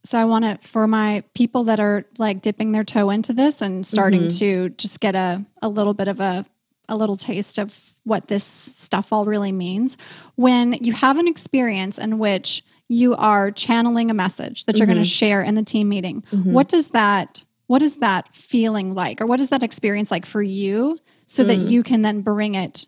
[0.05, 3.63] so I want to, for my people that are like dipping their toe into this
[3.63, 4.39] and starting mm-hmm.
[4.39, 6.45] to just get a, a little bit of a,
[6.89, 9.97] a little taste of what this stuff all really means.
[10.35, 14.99] When you have an experience in which you are channeling a message that you're going
[14.99, 15.09] to mm-hmm.
[15.09, 16.53] share in the team meeting, mm-hmm.
[16.53, 19.23] what does that, what is that feeling like?
[19.23, 21.71] Or what is that experience like for you so that mm.
[21.71, 22.85] you can then bring it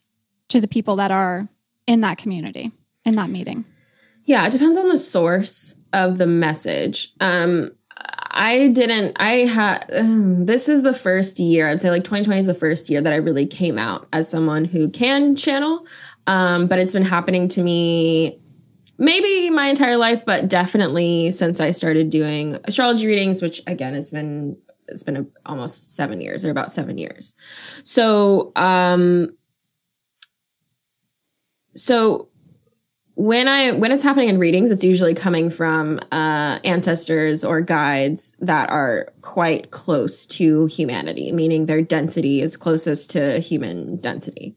[0.49, 1.49] to the people that are
[1.87, 2.73] in that community,
[3.07, 3.65] in that meeting?
[4.27, 7.13] Yeah, it depends on the source of the message.
[7.21, 7.73] Um,
[8.31, 9.87] I didn't, I had,
[10.47, 13.17] this is the first year, I'd say like 2020 is the first year that I
[13.17, 15.87] really came out as someone who can channel.
[16.27, 18.41] Um, but it's been happening to me
[18.99, 24.11] maybe my entire life, but definitely since I started doing astrology readings, which again has
[24.11, 24.57] been,
[24.89, 27.35] it's been a, almost seven years or about seven years.
[27.85, 29.37] So, um,
[31.75, 32.29] so
[33.17, 38.37] when I when it's happening in readings, it's usually coming from uh, ancestors or guides
[38.41, 44.55] that are quite close to humanity, meaning their density is closest to human density.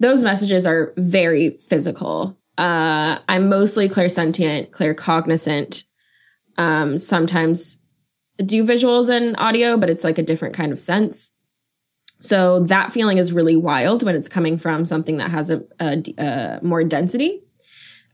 [0.00, 2.36] Those messages are very physical.
[2.58, 5.84] Uh, I'm mostly clairsentient, claircognizant.
[6.56, 7.78] Um, sometimes
[8.44, 11.32] do visuals and audio, but it's like a different kind of sense.
[12.20, 16.02] So that feeling is really wild when it's coming from something that has a, a,
[16.18, 17.44] a more density.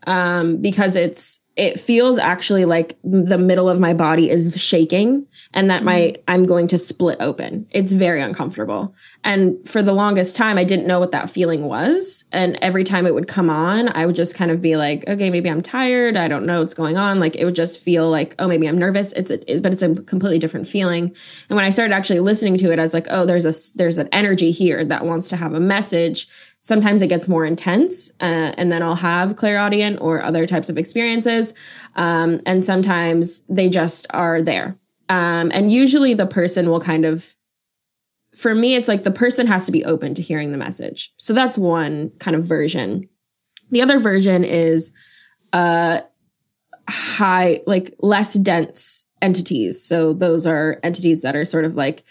[0.06, 5.70] Um, because it's it feels actually like the middle of my body is shaking and
[5.70, 6.22] that my Mm-hmm.
[6.26, 7.66] I'm going to split open.
[7.70, 8.94] It's very uncomfortable.
[9.22, 13.06] And for the longest time I didn't know what that feeling was and every time
[13.06, 16.16] it would come on, I would just kind of be like, okay, maybe I'm tired,
[16.16, 17.20] I don't know what's going on.
[17.20, 19.12] Like it would just feel like, oh, maybe I'm nervous.
[19.12, 21.14] It's a, it, but it's a completely different feeling.
[21.48, 23.98] And when I started actually listening to it, I was like, oh, there's a there's
[23.98, 26.28] an energy here that wants to have a message
[26.64, 30.78] sometimes it gets more intense uh, and then i'll have clairaudient or other types of
[30.78, 31.52] experiences
[31.96, 34.78] um, and sometimes they just are there.
[35.08, 37.34] Um, and usually the person will kind of
[38.36, 41.12] for me it's like the person has to be open to hearing the message.
[41.18, 43.08] So that's one kind of version.
[43.70, 44.92] The other version is
[45.52, 46.00] uh
[46.88, 49.82] high like less dense entities.
[49.82, 52.02] So those are entities that are sort of like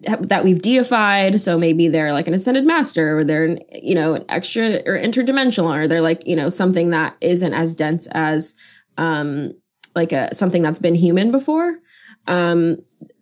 [0.00, 1.40] that we've deified.
[1.40, 5.76] So maybe they're like an ascended master or they're, you know, an extra or interdimensional
[5.76, 8.54] or they're like, you know, something that isn't as dense as,
[8.96, 9.52] um,
[9.96, 11.78] like a, something that's been human before.
[12.26, 12.78] Um,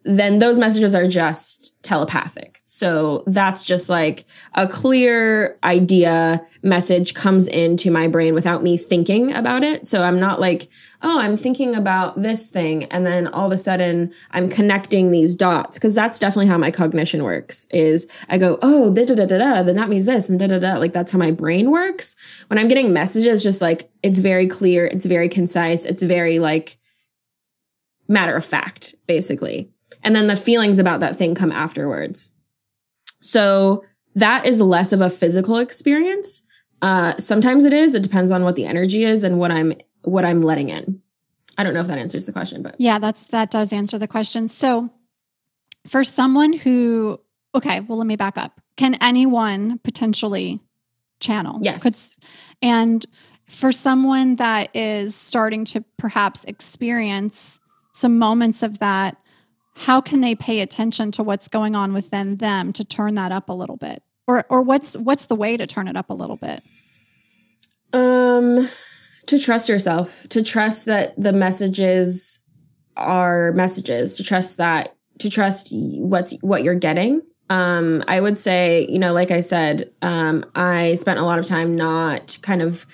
[0.06, 2.60] then those messages are just telepathic.
[2.64, 9.34] So that's just like a clear idea message comes into my brain without me thinking
[9.34, 9.88] about it.
[9.88, 10.68] So I'm not like,
[11.02, 12.84] oh, I'm thinking about this thing.
[12.84, 15.76] And then all of a sudden I'm connecting these dots.
[15.78, 19.38] Cause that's definitely how my cognition works is I go, oh, da da da da
[19.38, 20.78] da, then that means this and da da da.
[20.78, 22.14] Like that's how my brain works.
[22.46, 26.78] When I'm getting messages, just like it's very clear, it's very concise, it's very like
[28.08, 29.72] matter of fact, basically.
[30.06, 32.32] And then the feelings about that thing come afterwards.
[33.20, 36.44] So that is less of a physical experience.
[36.80, 37.96] Uh, sometimes it is.
[37.96, 41.02] It depends on what the energy is and what I'm what I'm letting in.
[41.58, 44.06] I don't know if that answers the question, but Yeah, that's that does answer the
[44.06, 44.46] question.
[44.46, 44.90] So
[45.88, 47.20] for someone who
[47.52, 48.60] okay, well let me back up.
[48.76, 50.60] Can anyone potentially
[51.18, 51.58] channel?
[51.62, 51.82] Yes.
[51.82, 52.26] Could
[52.62, 53.04] and
[53.48, 57.58] for someone that is starting to perhaps experience
[57.92, 59.16] some moments of that,
[59.76, 63.48] how can they pay attention to what's going on within them to turn that up
[63.48, 64.02] a little bit?
[64.26, 66.62] Or or what's what's the way to turn it up a little bit?
[67.92, 68.68] Um,
[69.28, 72.40] to trust yourself, to trust that the messages
[72.96, 77.22] are messages, to trust that, to trust what's what you're getting.
[77.48, 81.46] Um, I would say, you know, like I said, um, I spent a lot of
[81.46, 82.86] time not kind of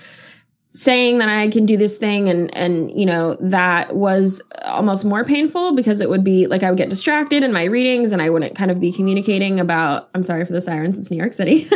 [0.75, 5.25] saying that I can do this thing and and you know that was almost more
[5.25, 8.31] painful because it would be like I would get distracted in my readings and I
[8.31, 11.67] wouldn't kind of be communicating about I'm sorry for the sirens it's New York City.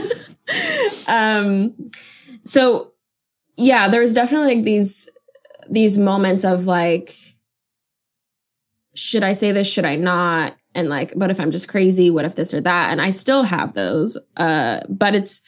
[1.09, 1.74] um
[2.44, 2.92] so
[3.59, 5.11] yeah there was definitely like these
[5.68, 7.12] these moments of like
[8.94, 9.70] should I say this?
[9.70, 10.56] Should I not?
[10.74, 12.09] And like what if I'm just crazy?
[12.11, 12.90] What if this or that?
[12.92, 15.42] And I still have those uh but it's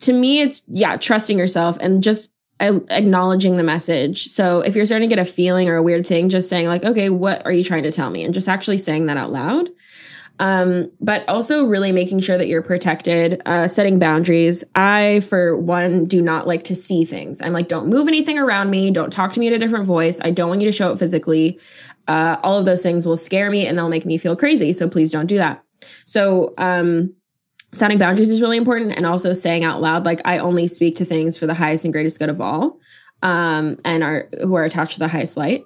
[0.00, 2.30] to me it's yeah trusting yourself and just
[2.60, 4.26] acknowledging the message.
[4.26, 6.84] So if you're starting to get a feeling or a weird thing, just saying like,
[6.84, 8.22] okay, what are you trying to tell me?
[8.24, 9.70] And just actually saying that out loud.
[10.38, 14.64] Um, but also really making sure that you're protected, uh, setting boundaries.
[14.74, 17.42] I, for one, do not like to see things.
[17.42, 18.90] I'm like, don't move anything around me.
[18.90, 20.18] Don't talk to me in a different voice.
[20.22, 21.60] I don't want you to show up physically.
[22.08, 24.72] Uh, all of those things will scare me and they'll make me feel crazy.
[24.72, 25.62] So please don't do that.
[26.06, 27.14] So, um,
[27.72, 31.04] setting boundaries is really important and also saying out loud like i only speak to
[31.04, 32.78] things for the highest and greatest good of all
[33.22, 35.64] um, and are who are attached to the highest light.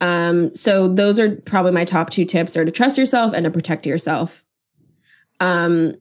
[0.00, 3.50] Um, so those are probably my top two tips are to trust yourself and to
[3.50, 4.44] protect yourself.
[5.40, 5.94] Um,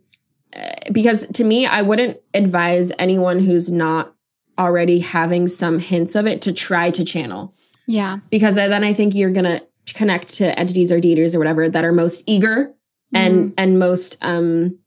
[0.90, 4.16] because to me i wouldn't advise anyone who's not
[4.58, 7.54] already having some hints of it to try to channel.
[7.88, 8.20] Yeah.
[8.30, 9.60] because then i think you're gonna
[9.94, 12.74] connect to entities or deities or whatever that are most eager
[13.14, 14.80] and and most um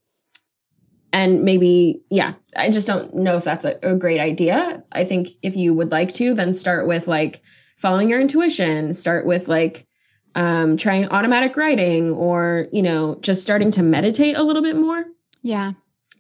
[1.13, 5.29] and maybe yeah i just don't know if that's a, a great idea i think
[5.43, 7.43] if you would like to then start with like
[7.77, 9.87] following your intuition start with like
[10.35, 15.05] um trying automatic writing or you know just starting to meditate a little bit more
[15.43, 15.73] Yeah.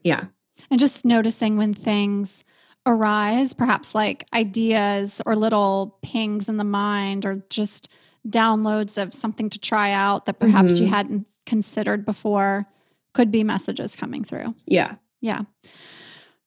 [0.02, 0.24] yeah
[0.70, 2.44] And just noticing when things
[2.86, 7.92] arise, perhaps like ideas or little pings in the mind or just
[8.26, 10.90] downloads of something to try out that perhaps you Mhm.
[10.90, 12.66] hadn't considered before
[13.14, 14.54] could be messages coming through.
[14.66, 15.42] yeah Yeah.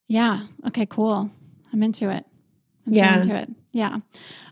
[0.08, 0.45] Yeah.
[0.67, 1.30] Okay, cool.
[1.71, 2.26] I'm into it.
[2.86, 3.15] I'm Yeah.
[3.17, 3.50] into it.
[3.74, 4.00] Yeah.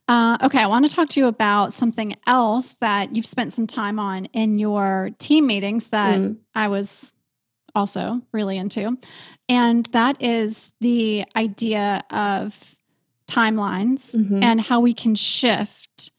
[0.08, 3.67] Uh, okay, I want to talk to you about something else that you've spent some
[3.67, 6.38] time on in your team meetings that Mm.
[6.56, 7.13] I was
[7.76, 8.98] also really into.
[9.48, 12.76] And that is the idea of
[13.28, 14.43] timelines Mhm.
[14.43, 16.12] and how we can shift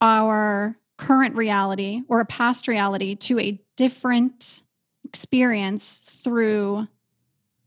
[0.00, 4.62] our current reality or a past reality to a different
[5.08, 6.86] experience through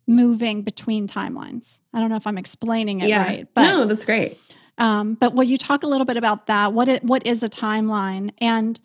[0.08, 1.82] moving between timelines.
[1.94, 4.38] I don't know if I'm explaining it yeah right, but no that's great
[4.78, 6.74] Um, but will you talk a little bit about that?
[6.74, 8.32] What it, what is a timeline?
[8.40, 8.80] And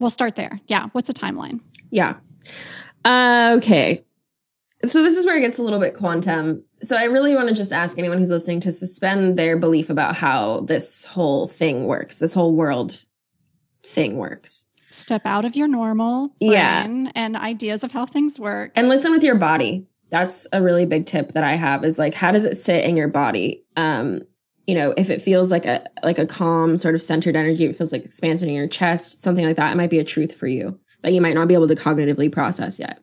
[0.00, 0.60] we'll start there.
[0.66, 1.60] Yeah, what's a timeline?
[1.90, 2.14] Yeah.
[3.04, 4.04] Uh, okay.
[4.84, 6.62] So this is where it gets a little bit quantum.
[6.82, 10.16] So I really want to just ask anyone who's listening to suspend their belief about
[10.16, 13.04] how this whole thing works, this whole world
[13.84, 14.66] thing works.
[14.96, 16.86] Step out of your normal Yeah.
[16.86, 18.72] and ideas of how things work.
[18.74, 19.86] And listen with your body.
[20.10, 22.96] That's a really big tip that I have is like how does it sit in
[22.96, 23.64] your body?
[23.76, 24.22] Um,
[24.66, 27.76] you know, if it feels like a like a calm, sort of centered energy, it
[27.76, 30.46] feels like expansion in your chest, something like that, it might be a truth for
[30.46, 33.00] you that you might not be able to cognitively process yet.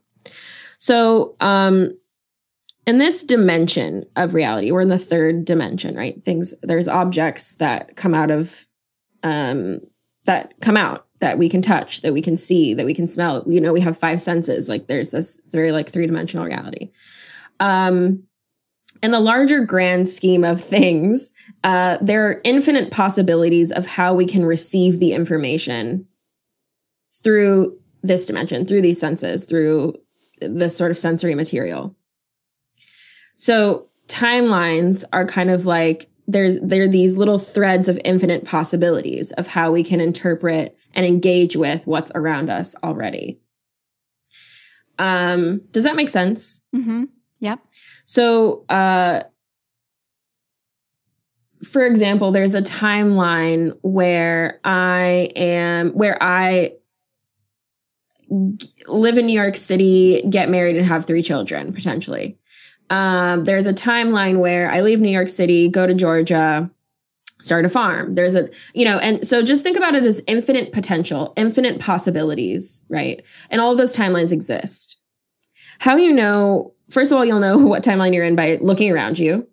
[0.78, 1.98] So, um,
[2.86, 6.22] in this dimension of reality, we're in the third dimension, right?
[6.26, 8.68] Things there's objects that come out of
[9.24, 9.80] um
[10.26, 13.46] that come out that we can touch, that we can see, that we can smell.
[13.48, 14.68] You know, we have five senses.
[14.68, 16.92] Like there's this very like three-dimensional reality.
[17.60, 18.24] Um
[19.02, 21.32] in the larger grand scheme of things,
[21.64, 26.08] uh, there are infinite possibilities of how we can receive the information
[27.22, 29.94] through this dimension, through these senses, through
[30.40, 31.96] this sort of sensory material.
[33.36, 39.32] So timelines are kind of like there's there are these little threads of infinite possibilities
[39.34, 43.40] of how we can interpret and engage with what's around us already.
[45.00, 46.62] Um, does that make sense?
[46.76, 47.06] Mm-hmm.
[47.40, 47.60] Yep.
[48.06, 49.24] So, uh,
[51.64, 56.74] for example, there's a timeline where I am, where I
[58.30, 62.38] g- live in New York City, get married, and have three children potentially.
[62.90, 66.70] Um, there's a timeline where I leave New York City, go to Georgia,
[67.44, 68.16] start a farm.
[68.16, 72.86] There's a, you know, and so just think about it as infinite potential, infinite possibilities,
[72.90, 73.26] right?
[73.50, 74.98] And all of those timelines exist.
[75.80, 79.20] How you know, first of all, you'll know what timeline you're in by looking around
[79.20, 79.48] you,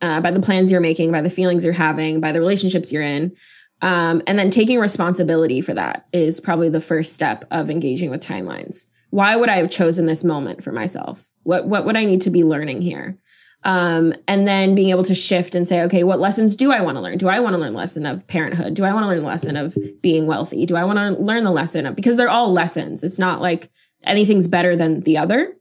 [0.00, 3.02] uh, by the plans you're making, by the feelings you're having, by the relationships you're
[3.02, 3.36] in.
[3.82, 8.20] Um, and then taking responsibility for that is probably the first step of engaging with
[8.20, 8.86] timelines.
[9.10, 11.30] Why would I have chosen this moment for myself?
[11.42, 13.18] What what would I need to be learning here?
[13.64, 16.96] Um, and then being able to shift and say, okay, what lessons do I want
[16.98, 17.18] to learn?
[17.18, 18.74] Do I want to learn the lesson of parenthood?
[18.74, 20.66] Do I want to learn the lesson of being wealthy?
[20.66, 23.02] Do I want to learn the lesson of because they're all lessons.
[23.02, 23.68] It's not like
[24.04, 25.56] anything's better than the other.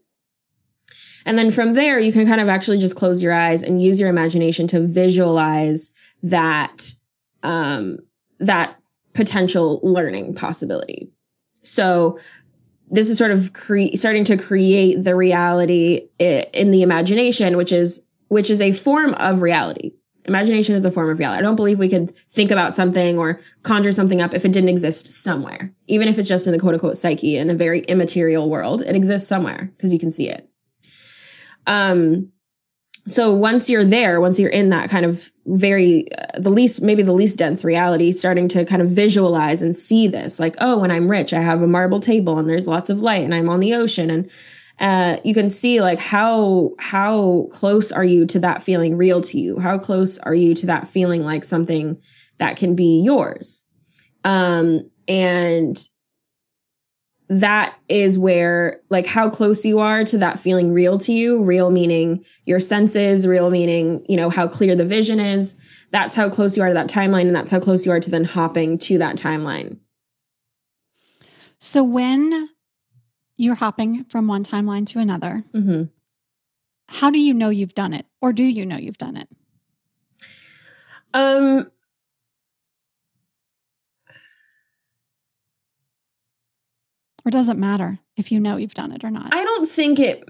[1.25, 3.99] And then from there, you can kind of actually just close your eyes and use
[3.99, 6.93] your imagination to visualize that
[7.41, 7.97] um,
[8.39, 8.79] that
[9.13, 11.09] potential learning possibility.
[11.63, 12.19] So
[12.89, 18.03] this is sort of cre- starting to create the reality in the imagination, which is
[18.27, 19.91] which is a form of reality.
[20.25, 21.39] Imagination is a form of reality.
[21.39, 24.69] I don't believe we could think about something or conjure something up if it didn't
[24.69, 28.49] exist somewhere, even if it's just in the quote unquote psyche in a very immaterial
[28.49, 28.81] world.
[28.81, 30.49] It exists somewhere because you can see it.
[31.67, 32.31] Um,
[33.07, 37.03] so once you're there, once you're in that kind of very, uh, the least, maybe
[37.03, 40.89] the least dense reality, starting to kind of visualize and see this, like, oh, when
[40.89, 43.59] I'm rich, I have a marble table and there's lots of light and I'm on
[43.59, 44.09] the ocean.
[44.09, 44.31] And,
[44.79, 49.39] uh, you can see like how, how close are you to that feeling real to
[49.39, 49.59] you?
[49.59, 52.01] How close are you to that feeling like something
[52.39, 53.65] that can be yours?
[54.23, 55.77] Um, and
[57.27, 61.71] that is where like how close you are to that feeling real to you real
[61.71, 65.55] meaning your senses real meaning you know how clear the vision is
[65.91, 68.11] that's how close you are to that timeline and that's how close you are to
[68.11, 69.77] then hopping to that timeline
[71.59, 72.49] So when
[73.37, 75.83] you're hopping from one timeline to another, mm-hmm.
[76.87, 78.05] how do you know you've done it?
[78.21, 79.27] Or do you know you've done it?
[81.13, 81.71] um
[87.25, 89.33] Or does it matter if you know you've done it or not?
[89.33, 90.23] i don't think it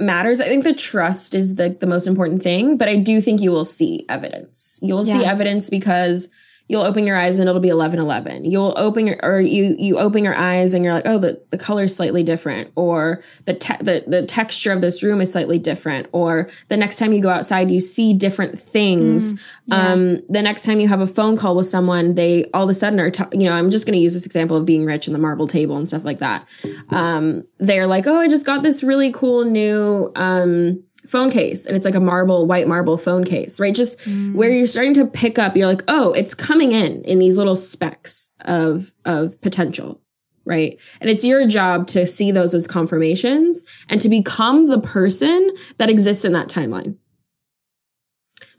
[0.00, 0.40] matters.
[0.40, 3.50] I think the trust is the the most important thing but i do think you
[3.52, 4.80] will see evidence.
[4.82, 6.28] You'll see evidence because
[6.70, 9.98] you'll open your eyes and it'll be 11 11 you'll open your or you you
[9.98, 13.76] open your eyes and you're like oh the, the color's slightly different or the, te-
[13.80, 17.28] the the texture of this room is slightly different or the next time you go
[17.28, 19.34] outside you see different things.
[19.34, 19.92] Mm, yeah.
[19.92, 22.74] um the next time you have a phone call with someone they all of a
[22.74, 25.08] sudden are t- you know i'm just going to use this example of being rich
[25.08, 26.46] and the marble table and stuff like that.
[26.90, 31.76] Um they're like oh i just got this really cool new um phone case and
[31.76, 34.34] it's like a marble white marble phone case right just Mm.
[34.34, 37.56] where you're starting to pick up you're like oh it's coming in in these little
[37.56, 40.00] specks of of potential
[40.44, 45.50] right and it's your job to see those as confirmations and to become the person
[45.78, 46.96] that exists in that timeline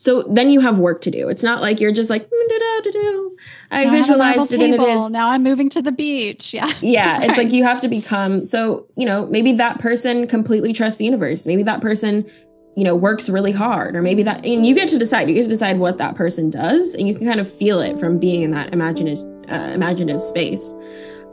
[0.02, 1.30] so then you have work to do.
[1.30, 3.38] It's not like you're just like "Mm, da-da-da-do."
[3.70, 6.54] i Now visualized it and it is Now I'm moving to the beach.
[6.62, 6.72] Yeah.
[6.82, 10.98] yeah it's like you have to become so you know maybe that person completely trusts
[10.98, 11.46] the universe.
[11.46, 12.28] Maybe that person
[12.76, 15.30] you know works really hard or maybe that and you get to decide.
[15.30, 18.00] You get to decide what that person does and you can kind of feel it
[18.00, 20.74] from being in that imaginative uh, imaginative space.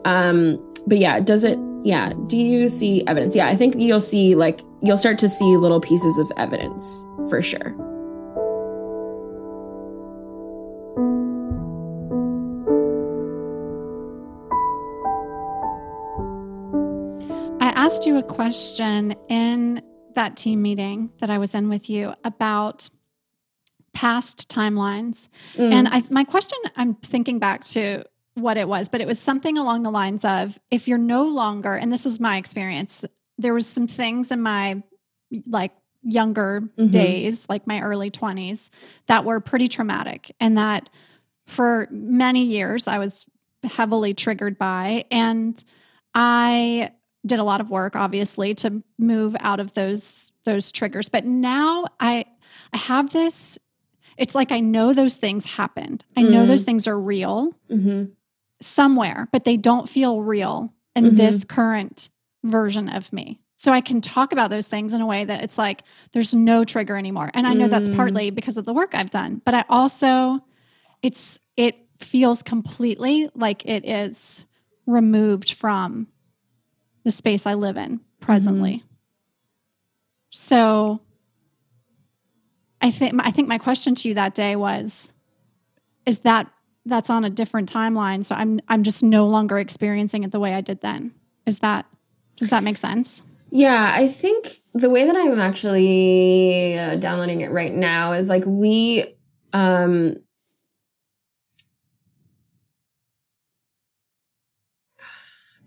[0.05, 3.35] Um but yeah does it yeah do you see evidence?
[3.35, 7.41] Yeah i think you'll see like you'll start to see little pieces of evidence for
[7.41, 7.88] sure
[17.89, 19.81] asked you a question in
[20.15, 22.91] that team meeting that I was in with you about
[23.95, 25.31] past timelines.
[25.55, 25.73] Mm.
[25.73, 29.57] And I, my question, I'm thinking back to what it was, but it was something
[29.57, 33.07] along the lines of if you're no longer, and this is my experience,
[33.39, 34.83] there was some things in my
[35.47, 35.73] like
[36.03, 36.91] younger mm-hmm.
[36.91, 38.69] days, like my early 20s,
[39.07, 40.91] that were pretty traumatic and that
[41.47, 43.25] for many years I was
[43.65, 45.07] heavily triggered by.
[45.11, 45.65] And
[46.15, 46.91] I
[47.29, 51.85] did a lot of work obviously to move out of those those triggers but now
[52.01, 52.25] i
[52.73, 53.59] i have this
[54.17, 56.67] it's like i know those things happened i know those mm.
[56.67, 58.05] things are real mm-hmm.
[58.61, 61.17] somewhere but they don't feel real in mm-hmm.
[61.17, 62.11] this current
[62.45, 65.59] version of me so i can talk about those things in a way that it's
[65.59, 67.71] like there's no trigger anymore and i know mm.
[67.71, 70.41] that's partly because of the work i've done but i also
[71.03, 74.45] it's it feels completely like it is
[74.87, 76.07] removed from
[77.05, 78.77] the space I live in presently.
[78.79, 78.87] Mm-hmm.
[80.31, 81.01] So
[82.81, 85.13] I think I think my question to you that day was
[86.07, 86.51] is that
[86.87, 90.55] that's on a different timeline so I'm I'm just no longer experiencing it the way
[90.55, 91.13] I did then.
[91.47, 91.87] Is that
[92.37, 93.23] does that make sense?
[93.51, 98.45] Yeah, I think the way that I'm actually uh, downloading it right now is like
[98.47, 99.05] we
[99.53, 100.17] um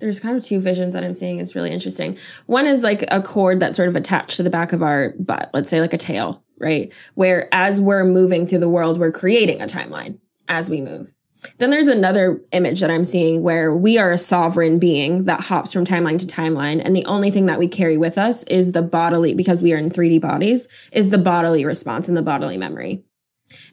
[0.01, 2.17] there's kind of two visions that I'm seeing is really interesting.
[2.47, 5.49] One is like a cord that's sort of attached to the back of our butt,
[5.53, 6.93] let's say like a tail, right?
[7.15, 11.13] Where as we're moving through the world, we're creating a timeline as we move.
[11.57, 15.73] Then there's another image that I'm seeing where we are a sovereign being that hops
[15.73, 16.81] from timeline to timeline.
[16.83, 19.77] And the only thing that we carry with us is the bodily, because we are
[19.77, 23.03] in 3D bodies, is the bodily response and the bodily memory.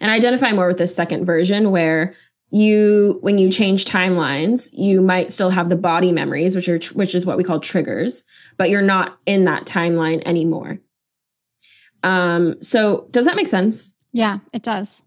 [0.00, 2.14] And I identify more with this second version where
[2.50, 7.14] you when you change timelines you might still have the body memories which are which
[7.14, 8.24] is what we call triggers
[8.56, 10.78] but you're not in that timeline anymore.
[12.02, 13.94] Um so does that make sense?
[14.12, 15.02] Yeah it does.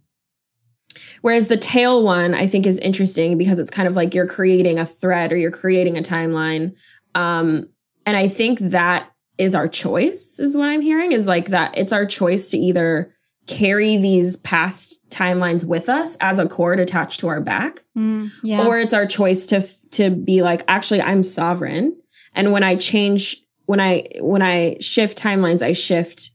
[1.22, 4.78] Whereas the tail one i think is interesting because it's kind of like you're creating
[4.78, 6.76] a thread or you're creating a timeline.
[7.16, 7.70] Um
[8.06, 11.92] and i think that is our choice is what i'm hearing is like that it's
[11.92, 13.16] our choice to either
[13.48, 17.80] carry these past timelines with us as a cord attached to our back.
[17.98, 18.66] Mm, yeah.
[18.66, 21.98] or it's our choice to to be like actually I'm sovereign.
[22.34, 26.32] And when I change when I when I shift timelines I shift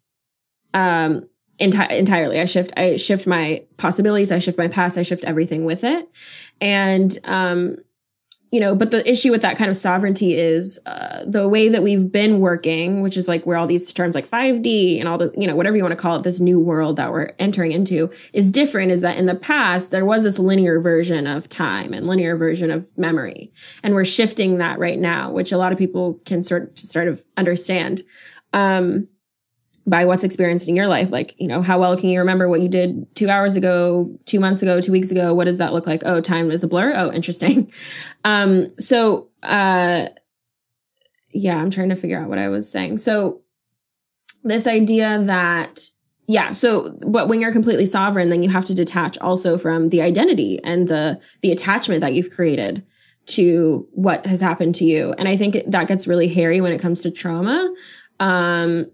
[0.75, 1.29] um
[1.61, 2.41] enti- entirely.
[2.41, 6.09] I shift I shift my possibilities I shift my past I shift everything with it.
[6.61, 7.77] And um
[8.53, 11.83] you know, but the issue with that kind of sovereignty is uh, the way that
[11.83, 15.33] we've been working, which is like where all these terms like 5D and all the,
[15.37, 18.11] you know, whatever you want to call it, this new world that we're entering into
[18.33, 18.93] is different.
[18.93, 22.71] Is that in the past, there was this linear version of time and linear version
[22.71, 23.53] of memory.
[23.83, 27.25] And we're shifting that right now, which a lot of people can sort, sort of
[27.37, 28.03] understand.
[28.53, 29.09] Um,
[29.87, 31.11] by what's experienced in your life.
[31.11, 34.41] Like, you know, how well can you remember what you did two hours ago, two
[34.41, 35.33] months ago, two weeks ago?
[35.33, 36.03] What does that look like?
[36.05, 36.93] Oh, time is a blur.
[36.95, 37.73] Oh, interesting.
[38.25, 40.07] Um, so, uh,
[41.33, 42.99] yeah, I'm trying to figure out what I was saying.
[42.99, 43.43] So
[44.43, 45.79] this idea that,
[46.27, 50.03] yeah, so but when you're completely sovereign, then you have to detach also from the
[50.03, 52.85] identity and the, the attachment that you've created
[53.27, 55.15] to what has happened to you.
[55.19, 57.73] And I think that gets really hairy when it comes to trauma.
[58.19, 58.91] Um,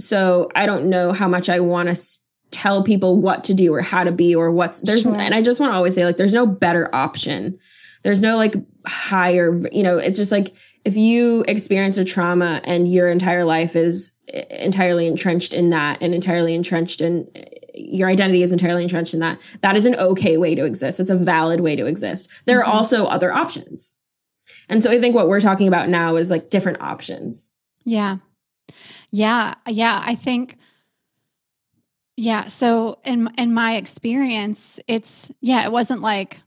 [0.00, 2.20] so I don't know how much I want to s-
[2.50, 5.16] tell people what to do or how to be or what's there's sure.
[5.16, 7.58] and I just want to always say like there's no better option.
[8.02, 8.54] There's no like
[8.86, 13.76] higher, you know, it's just like if you experience a trauma and your entire life
[13.76, 14.12] is
[14.50, 17.28] entirely entrenched in that and entirely entrenched in
[17.74, 21.00] your identity is entirely entrenched in that, that is an okay way to exist.
[21.00, 22.30] It's a valid way to exist.
[22.46, 22.70] There mm-hmm.
[22.70, 23.96] are also other options.
[24.68, 27.56] And so I think what we're talking about now is like different options.
[27.84, 28.18] Yeah.
[29.10, 30.58] Yeah, yeah, I think
[32.16, 36.40] yeah, so in in my experience, it's yeah, it wasn't like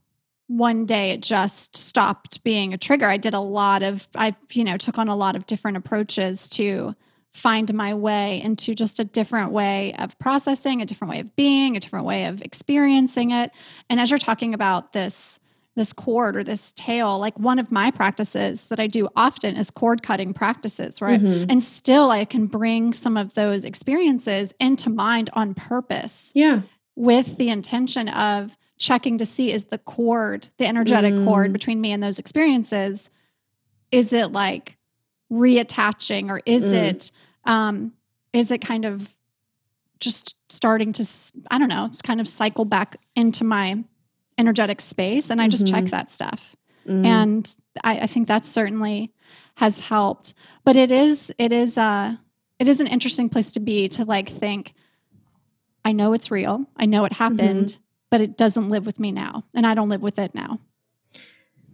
[0.47, 3.09] one day it just stopped being a trigger.
[3.09, 6.47] I did a lot of I you know, took on a lot of different approaches
[6.49, 6.95] to
[7.31, 11.75] find my way into just a different way of processing, a different way of being,
[11.75, 13.51] a different way of experiencing it.
[13.89, 15.39] And as you're talking about this
[15.75, 17.17] this cord or this tail.
[17.17, 21.19] Like one of my practices that I do often is cord cutting practices, right?
[21.19, 21.47] Mhm.
[21.49, 26.61] And still I can bring some of those experiences into mind on purpose Yeah.
[26.95, 31.25] with the intention of checking to see is the cord, the energetic Mm.
[31.25, 33.09] cord between me and those experiences,
[33.91, 34.77] is it like
[35.31, 36.73] reattaching or is Mm.
[36.73, 37.11] it
[37.45, 37.93] um
[38.31, 39.15] is it kind of
[39.99, 41.05] just starting to
[41.51, 43.83] i don't know, it's kind of cycle back into my
[44.37, 45.89] energetic space and I just check Mhm.
[45.91, 46.55] that stuff.
[46.87, 47.05] Mhm.
[47.05, 49.11] And I, I think that certainly
[49.55, 50.33] has helped.
[50.63, 52.15] But it is it is uh
[52.59, 54.73] it is an interesting place to be to like think,
[55.85, 56.65] I know it's real.
[56.77, 57.77] I know it happened,
[58.09, 59.43] but it doesn't live with me now.
[59.53, 60.59] And I don't live with it now.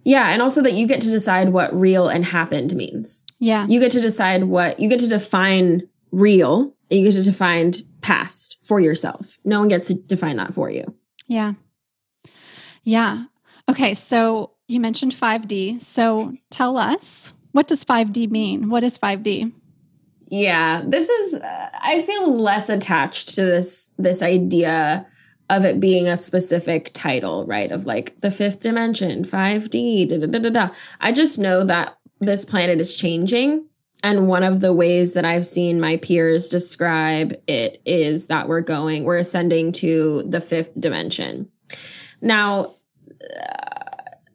[0.06, 3.26] yeah, and also that you get to decide what real and happened means.
[3.40, 3.68] Yeah.
[3.70, 7.74] You get to decide what you get to define real, and you get to define
[8.02, 9.38] past for yourself.
[9.44, 10.96] No one gets to define that for you.
[11.28, 11.54] Yeah.
[12.84, 13.26] Yeah.
[13.68, 13.94] Okay.
[13.94, 15.82] So you mentioned 5D.
[15.82, 18.70] So tell us, what does 5D mean?
[18.70, 19.52] What is 5D?
[20.32, 25.08] Yeah, this is uh, I feel less attached to this this idea
[25.50, 27.72] of it being a specific title, right?
[27.72, 30.70] Of like the fifth dimension, 5D, da da da da.
[31.02, 33.66] I just know that this planet is changing.
[34.02, 38.62] And one of the ways that I've seen my peers describe it is that we're
[38.62, 41.50] going, we're ascending to the fifth dimension.
[42.22, 42.76] Now,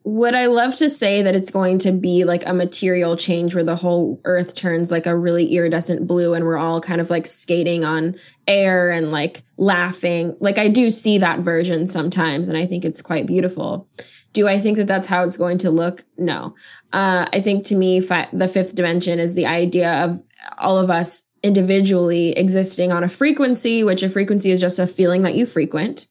[0.05, 3.63] would I love to say that it's going to be like a material change where
[3.63, 7.25] the whole earth turns like a really iridescent blue and we're all kind of like
[7.25, 8.15] skating on
[8.47, 10.35] air and like laughing?
[10.39, 13.89] Like, I do see that version sometimes and I think it's quite beautiful.
[14.33, 16.05] Do I think that that's how it's going to look?
[16.19, 16.53] No.
[16.93, 20.21] Uh, I think to me, fi- the fifth dimension is the idea of
[20.59, 25.23] all of us individually existing on a frequency, which a frequency is just a feeling
[25.23, 26.07] that you frequent,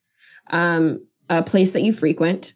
[0.51, 2.55] um, a place that you frequent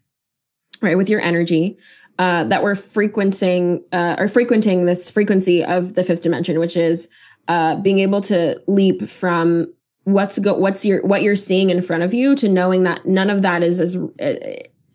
[0.83, 1.79] right with your energy
[2.19, 7.09] uh, that we're frequencing uh, or frequenting this frequency of the fifth dimension which is
[7.49, 9.73] uh, being able to leap from
[10.05, 13.31] what's go what's your what you're seeing in front of you to knowing that none
[13.31, 14.35] of that is as uh,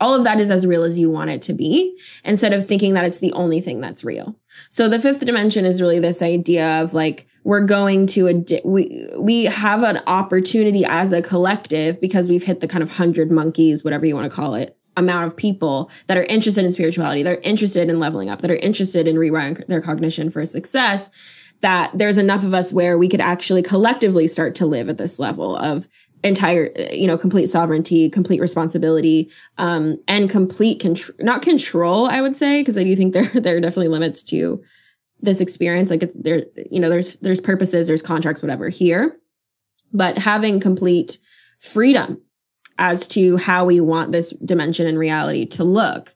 [0.03, 2.93] all of that is as real as you want it to be instead of thinking
[2.93, 4.35] that it's the only thing that's real.
[4.69, 8.61] So the fifth dimension is really this idea of like we're going to a di-
[8.63, 13.31] we we have an opportunity as a collective because we've hit the kind of 100
[13.31, 17.23] monkeys whatever you want to call it amount of people that are interested in spirituality,
[17.23, 21.09] that are interested in leveling up, that are interested in rewiring their cognition for success,
[21.61, 25.19] that there's enough of us where we could actually collectively start to live at this
[25.19, 25.87] level of
[26.23, 32.35] entire, you know, complete sovereignty, complete responsibility, um, and complete control, not control, I would
[32.35, 34.63] say, because I do think there, there are definitely limits to
[35.23, 35.89] this experience.
[35.89, 39.17] Like it's there, you know, there's, there's purposes, there's contracts, whatever here,
[39.91, 41.17] but having complete
[41.59, 42.21] freedom
[42.77, 46.09] as to how we want this dimension and reality to look.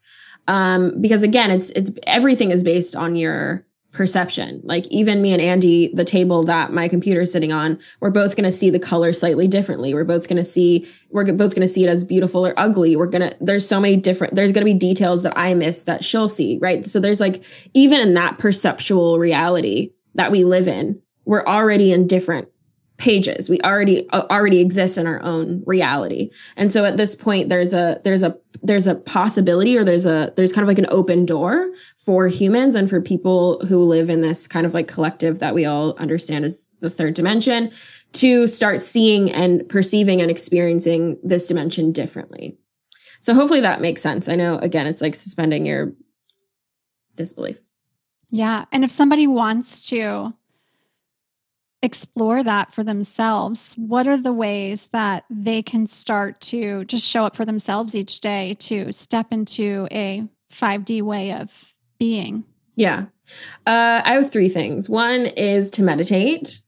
[0.48, 4.62] Um, because again, it's it's everything is based on your perception.
[4.64, 8.36] Like even me and Andy, the table that my computer is sitting on, we're both
[8.36, 9.94] going to see the color slightly differently.
[9.94, 12.96] We're both going to see we're both going to see it as beautiful or ugly.
[12.96, 15.84] We're going to there's so many different there's going to be details that I miss
[15.84, 16.86] that she'll see, right?
[16.86, 22.08] So there's like even in that perceptual reality that we live in, we're already in
[22.08, 22.50] different
[22.98, 23.50] pages.
[23.50, 26.32] We already uh, already exist in our own reality.
[26.56, 30.34] And so at this point there's a there's a there's a possibility or there's a
[30.36, 34.22] there's kind of like an open door for humans and for people who live in
[34.22, 37.72] this kind of like collective that we all understand as the third dimension
[38.14, 42.58] to start seeing and perceiving and experiencing this dimension differently.
[43.20, 44.28] So hopefully that makes sense.
[44.28, 45.94] I know again it's like suspending your
[47.16, 47.62] disbelief.
[48.30, 48.66] Yeah.
[48.72, 50.34] And if somebody wants to
[51.82, 57.26] explore that for themselves, what are the ways that they can start to just show
[57.26, 62.44] up for themselves each day to step into a 5D way of being?
[62.76, 63.06] Yeah.
[63.66, 64.90] Uh, I have three things.
[64.90, 66.62] One is to meditate.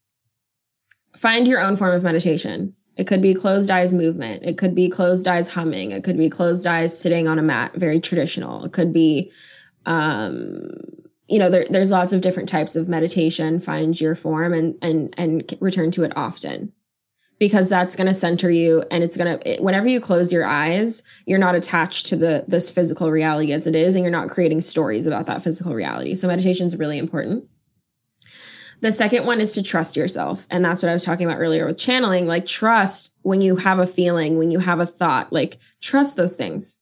[1.15, 2.75] Find your own form of meditation.
[2.97, 4.43] It could be closed eyes movement.
[4.43, 5.91] It could be closed eyes humming.
[5.91, 8.65] It could be closed eyes sitting on a mat, very traditional.
[8.65, 9.31] It could be,
[9.85, 10.71] um,
[11.29, 13.59] you know, there, there's lots of different types of meditation.
[13.59, 16.73] Find your form and and and return to it often,
[17.39, 19.61] because that's going to center you, and it's going to.
[19.61, 23.75] Whenever you close your eyes, you're not attached to the this physical reality as it
[23.75, 26.15] is, and you're not creating stories about that physical reality.
[26.15, 27.45] So meditation is really important.
[28.81, 30.47] The second one is to trust yourself.
[30.49, 32.27] And that's what I was talking about earlier with channeling.
[32.27, 36.37] Like, trust when you have a feeling, when you have a thought, like, trust those
[36.37, 36.77] things.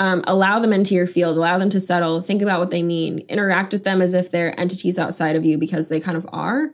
[0.00, 3.20] Um, allow them into your field, allow them to settle, think about what they mean,
[3.28, 6.70] interact with them as if they're entities outside of you because they kind of are.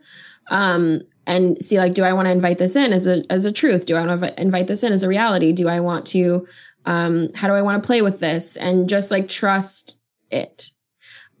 [0.49, 3.51] Um, and see, like, do I want to invite this in as a, as a
[3.51, 3.85] truth?
[3.85, 5.51] Do I want to invite this in as a reality?
[5.51, 6.47] Do I want to,
[6.85, 8.55] Um, how do I want to play with this?
[8.55, 9.99] And just like trust
[10.31, 10.71] it.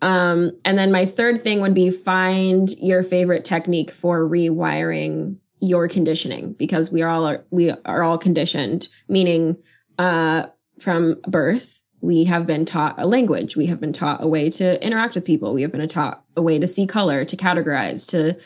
[0.01, 5.87] Um, and then my third thing would be find your favorite technique for rewiring your
[5.87, 9.55] conditioning because we are all we are all conditioned, meaning
[9.97, 10.47] uh,
[10.79, 14.83] from birth we have been taught a language, we have been taught a way to
[14.85, 18.39] interact with people, we have been taught a way to see color, to categorize, to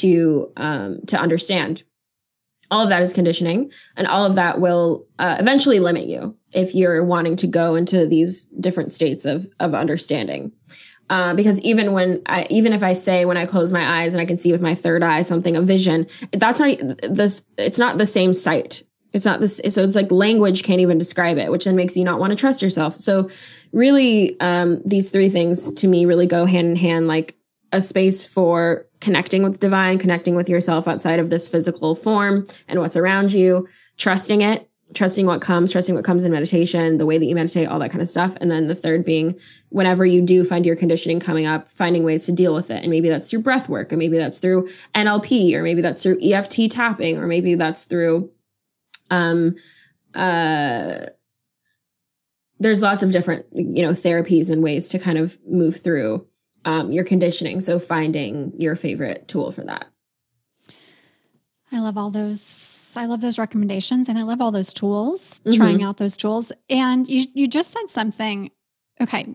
[0.00, 1.82] to um, to understand.
[2.70, 6.74] All of that is conditioning, and all of that will uh, eventually limit you if
[6.74, 10.52] you're wanting to go into these different states of of understanding.
[11.10, 14.20] Uh, because even when I, even if I say when I close my eyes and
[14.20, 17.98] I can see with my third eye something, a vision, that's not this, it's not
[17.98, 18.84] the same sight.
[19.12, 19.60] It's not this.
[19.68, 22.36] So it's like language can't even describe it, which then makes you not want to
[22.36, 22.94] trust yourself.
[22.96, 23.30] So
[23.72, 27.36] really, um, these three things to me really go hand in hand, like
[27.72, 32.78] a space for connecting with divine, connecting with yourself outside of this physical form and
[32.78, 37.18] what's around you, trusting it, trusting what comes, trusting what comes in meditation, the way
[37.18, 38.36] that you meditate, all that kind of stuff.
[38.40, 39.38] And then the third being
[39.70, 42.82] whenever you do find your conditioning coming up, finding ways to deal with it.
[42.82, 46.18] And maybe that's through breath work, or maybe that's through NLP, or maybe that's through
[46.22, 48.30] EFT tapping, or maybe that's through,
[49.10, 49.56] um,
[50.14, 51.06] uh,
[52.58, 56.26] there's lots of different, you know, therapies and ways to kind of move through
[56.64, 57.60] um, your conditioning.
[57.60, 59.86] So finding your favorite tool for that.
[61.72, 65.56] I love all those I love those recommendations and I love all those tools, mm-hmm.
[65.56, 66.52] trying out those tools.
[66.68, 68.50] And you you just said something.
[69.00, 69.34] Okay,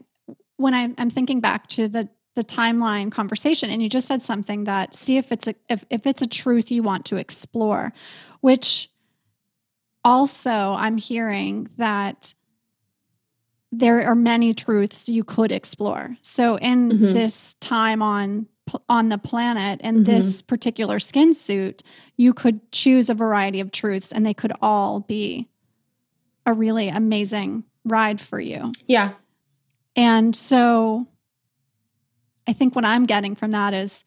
[0.58, 4.66] when I, I'm thinking back to the the timeline conversation, and you just said something
[4.66, 7.92] that see if it's a if, if it's a truth you want to explore,
[8.42, 8.90] which
[10.08, 12.34] also I'm hearing that
[13.72, 16.16] there are many truths you could explore.
[16.22, 17.14] So in mm-hmm.
[17.14, 18.48] this time on
[18.90, 20.04] on the planet in mm-hmm.
[20.04, 21.84] this particular skin suit,
[22.18, 25.48] you could choose a variety of truths and they could all be
[26.46, 28.72] a really amazing ride for you.
[28.86, 29.14] Yeah.
[29.96, 31.08] And so
[32.46, 34.06] I think what I'm getting from that is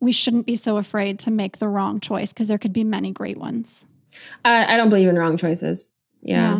[0.00, 3.12] we shouldn't be so afraid to make the wrong choice because there could be many
[3.12, 3.84] great ones.
[4.44, 5.96] Uh, I don't believe in wrong choices.
[6.22, 6.58] Yeah.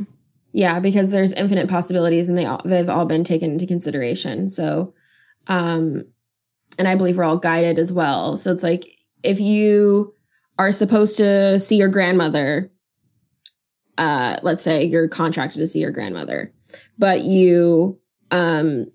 [0.53, 0.75] yeah.
[0.75, 0.81] yeah.
[0.81, 4.49] because there's infinite possibilities and they all, they've all been taken into consideration.
[4.49, 4.95] So
[5.49, 6.05] um
[6.79, 8.37] and I believe we're all guided as well.
[8.37, 8.85] So it's like
[9.23, 10.15] if you
[10.59, 12.71] are supposed to see your grandmother,
[13.99, 16.53] uh, let's say you're contracted to see your grandmother,
[16.99, 18.01] but you
[18.31, 18.87] um,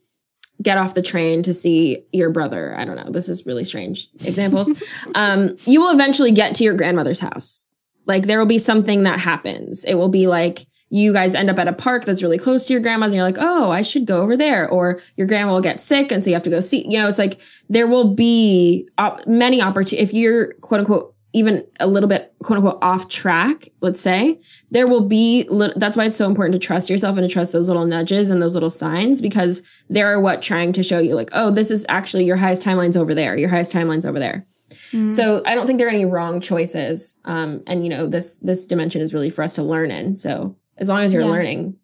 [0.61, 2.75] get off the train to see your brother.
[2.75, 3.11] I don't know.
[3.11, 4.83] This is really strange examples.
[5.15, 7.67] um, you will eventually get to your grandmother's house.
[8.07, 9.83] Like there will be something that happens.
[9.83, 12.73] It will be like you guys end up at a park that's really close to
[12.73, 14.69] your grandma's and you're like, oh, I should go over there.
[14.69, 17.07] Or your grandma will get sick and so you have to go see, you know,
[17.07, 17.39] it's like
[17.69, 20.09] there will be op- many opportunities.
[20.09, 24.39] If you're quote unquote even a little bit quote unquote off track, let's say,
[24.71, 27.51] there will be, li- that's why it's so important to trust yourself and to trust
[27.51, 31.29] those little nudges and those little signs because they're what trying to show you like,
[31.33, 33.35] oh, this is actually your highest timeline's over there.
[33.35, 34.47] Your highest timeline's over there.
[34.69, 35.09] Mm-hmm.
[35.09, 37.17] So I don't think there are any wrong choices.
[37.25, 40.15] Um, and you know, this, this dimension is really for us to learn in.
[40.15, 41.29] So as long as you're yeah.
[41.29, 41.77] learning.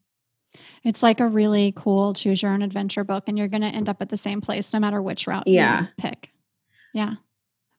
[0.83, 3.89] It's like a really cool choose your own adventure book, and you're going to end
[3.89, 5.81] up at the same place no matter which route yeah.
[5.81, 6.31] you pick.
[6.93, 7.15] Yeah.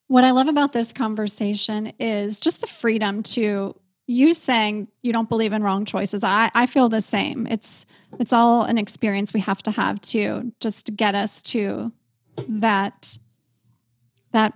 [0.06, 3.74] What I love about this conversation is just the freedom to
[4.06, 6.24] you saying you don't believe in wrong choices.
[6.24, 7.46] I, I feel the same.
[7.46, 7.86] It's
[8.18, 11.92] it's all an experience we have to have to just get us to
[12.48, 13.16] that
[14.32, 14.54] that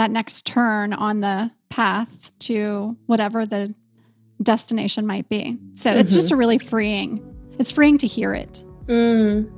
[0.00, 3.74] that next turn on the path to whatever the
[4.42, 5.58] destination might be.
[5.74, 6.00] So mm-hmm.
[6.00, 6.36] it's just mm-hmm.
[6.36, 7.54] a really freeing.
[7.58, 8.64] It's freeing to hear it.
[8.86, 9.50] Mm.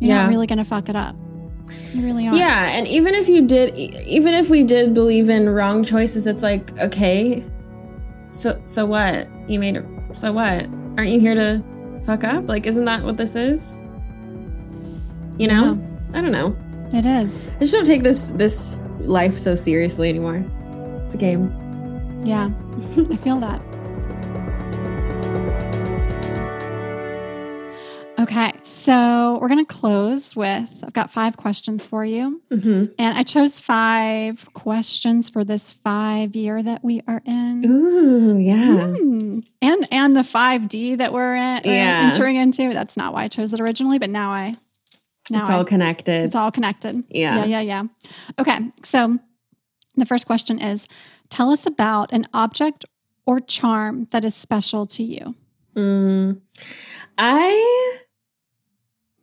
[0.00, 0.22] You're yeah.
[0.22, 1.14] not really going to fuck it up.
[1.92, 2.34] You really are.
[2.34, 6.42] Yeah, and even if you did, even if we did believe in wrong choices, it's
[6.42, 7.44] like okay,
[8.30, 9.28] so so what?
[9.48, 9.80] You made.
[10.10, 10.66] So what?
[10.98, 11.62] Aren't you here to
[12.04, 12.48] fuck up?
[12.48, 13.74] Like, isn't that what this is?
[15.38, 15.80] You know?
[16.12, 16.18] Yeah.
[16.18, 16.56] I don't know.
[16.92, 17.50] It is.
[17.56, 20.44] I just don't take this this life so seriously anymore.
[21.02, 21.52] It's a game.
[22.24, 22.50] Yeah,
[23.10, 23.60] I feel that.
[28.18, 32.40] Okay, so we're going to close with I've got five questions for you.
[32.50, 32.92] Mm-hmm.
[32.98, 37.64] And I chose five questions for this five year that we are in.
[37.66, 38.94] Ooh, yeah.
[38.96, 39.46] Mm.
[39.60, 42.10] And and the 5D that we're in, yeah.
[42.10, 42.72] entering into.
[42.72, 44.56] That's not why I chose it originally, but now I
[45.30, 46.24] now It's all I, connected.
[46.24, 47.04] It's all connected.
[47.08, 47.44] Yeah.
[47.44, 47.82] Yeah, yeah, yeah.
[48.38, 49.18] Okay, so
[49.96, 50.86] the first question is
[51.28, 52.84] Tell us about an object
[53.26, 55.34] or charm that is special to you.
[55.74, 56.40] Mm,
[57.18, 57.98] I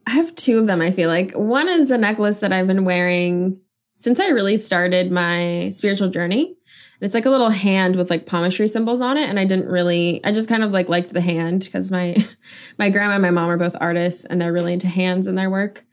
[0.07, 1.31] have two of them, I feel like.
[1.31, 3.59] One is a necklace that I've been wearing
[3.95, 6.57] since I really started my spiritual journey.
[6.99, 9.29] It's like a little hand with like palmistry symbols on it.
[9.29, 12.15] And I didn't really, I just kind of like liked the hand because my,
[12.77, 15.49] my grandma and my mom are both artists and they're really into hands in their
[15.49, 15.83] work.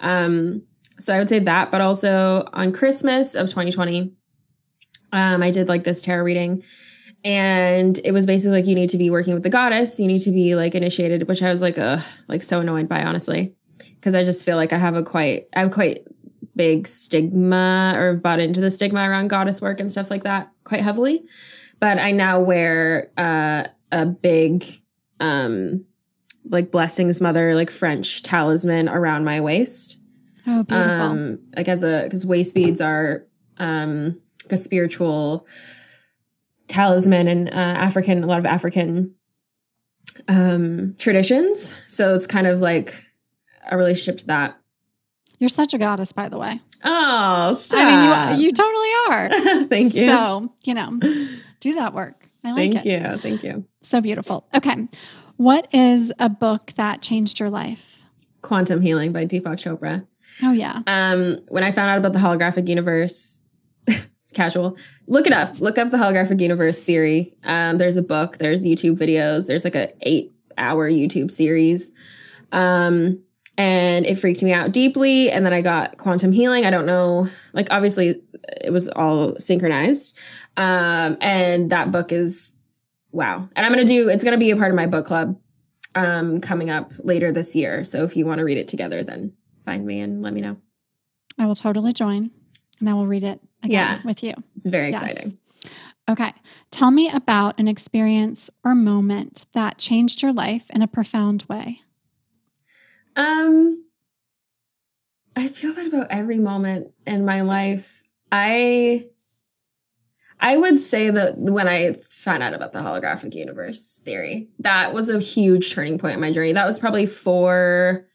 [0.00, 0.62] Um,
[0.98, 4.12] so I would say that, but also on Christmas of 2020,
[5.12, 6.62] um, I did like this tarot reading
[7.24, 10.20] and it was basically like you need to be working with the goddess, you need
[10.20, 14.14] to be like initiated, which I was like, uh, like so annoyed by honestly, because
[14.14, 16.06] I just feel like I have a quite, I have quite
[16.54, 20.50] big stigma or have bought into the stigma around goddess work and stuff like that
[20.64, 21.24] quite heavily.
[21.80, 24.64] But I now wear uh, a big,
[25.20, 25.84] um,
[26.48, 30.00] like blessings mother, like French talisman around my waist.
[30.46, 30.92] Oh, beautiful.
[30.92, 33.24] Um, like as a, because waist beads are
[33.58, 35.46] um, like a spiritual
[36.68, 39.14] talisman and uh, African, a lot of African
[40.28, 41.74] um, traditions.
[41.88, 42.92] So it's kind of like
[43.70, 44.58] a relationship to that.
[45.38, 46.60] You're such a goddess, by the way.
[46.84, 47.80] Oh, stop.
[47.80, 49.28] I mean, you, you totally are.
[49.66, 50.06] Thank you.
[50.06, 50.98] So, you know,
[51.60, 52.28] do that work.
[52.44, 52.86] I like Thank it.
[52.86, 53.18] you.
[53.18, 53.64] Thank you.
[53.80, 54.46] So beautiful.
[54.54, 54.88] Okay.
[55.36, 58.04] What is a book that changed your life?
[58.42, 60.06] Quantum Healing by Deepak Chopra.
[60.42, 60.80] Oh, yeah.
[60.86, 63.40] Um, when I found out about the holographic universe,
[63.86, 64.78] it's casual.
[65.06, 65.60] Look it up.
[65.60, 67.34] Look up the holographic universe theory.
[67.44, 68.38] Um, there's a book.
[68.38, 69.46] There's YouTube videos.
[69.46, 71.92] There's like a eight hour YouTube series.
[72.52, 73.22] Um,
[73.58, 75.30] and it freaked me out deeply.
[75.30, 76.64] And then I got quantum healing.
[76.66, 78.22] I don't know, like obviously
[78.62, 80.16] it was all synchronized.
[80.56, 82.55] Um, and that book is
[83.16, 83.48] wow.
[83.56, 84.08] And I'm gonna do.
[84.08, 85.40] It's gonna be a part of my book club
[85.94, 87.82] um, coming up later this year.
[87.82, 90.58] So if you want to read it together, then find me and let me know.
[91.38, 92.30] I will totally join
[92.78, 93.98] and I will read it again Yeah.
[94.04, 94.34] with you.
[94.54, 95.02] It's very Yes.
[95.02, 95.38] exciting.
[96.08, 96.32] Okay.
[96.70, 101.80] Tell me about an experience or moment that changed your life in a profound way.
[103.16, 103.84] Um,
[105.34, 108.02] I feel that about every moment in my life.
[108.30, 109.06] I
[110.40, 115.08] I would say that when I found out about the holographic universe theory, that was
[115.08, 116.52] a huge turning point in my journey.
[116.52, 118.06] That was probably four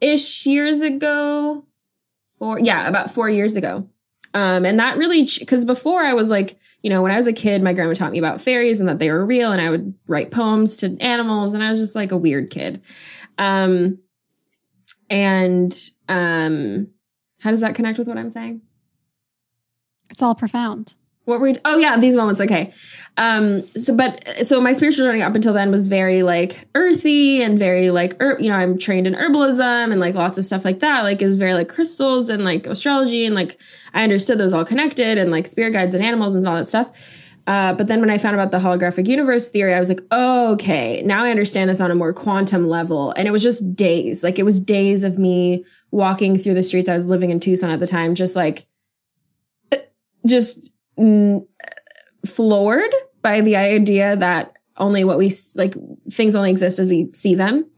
[0.00, 1.64] ish years ago.
[2.38, 3.88] Four, yeah, about four years ago.
[4.34, 7.32] Um, and that really, because before I was like, you know, when I was a
[7.32, 9.94] kid, my grandma taught me about fairies and that they were real, and I would
[10.06, 12.82] write poems to animals, and I was just like a weird kid.
[13.38, 13.98] Um,
[15.08, 15.74] and
[16.10, 16.88] um,
[17.40, 18.60] how does that connect with what I'm saying?
[20.10, 20.94] It's all profound.
[21.26, 22.40] What were we, oh yeah, these moments.
[22.40, 22.72] Okay.
[23.16, 27.58] Um, so, but, so my spiritual journey up until then was very like earthy and
[27.58, 30.78] very like, herb, you know, I'm trained in herbalism and like lots of stuff like
[30.80, 33.26] that, like is very like crystals and like astrology.
[33.26, 33.60] And like,
[33.92, 37.24] I understood those all connected and like spirit guides and animals and all that stuff.
[37.48, 41.02] Uh, but then when I found about the holographic universe theory, I was like, okay,
[41.02, 43.12] now I understand this on a more quantum level.
[43.12, 44.22] And it was just days.
[44.22, 46.88] Like it was days of me walking through the streets.
[46.88, 48.66] I was living in Tucson at the time, just like,
[50.24, 51.46] just mm,
[52.26, 55.74] floored by the idea that only what we like
[56.10, 57.68] things only exist as we see them.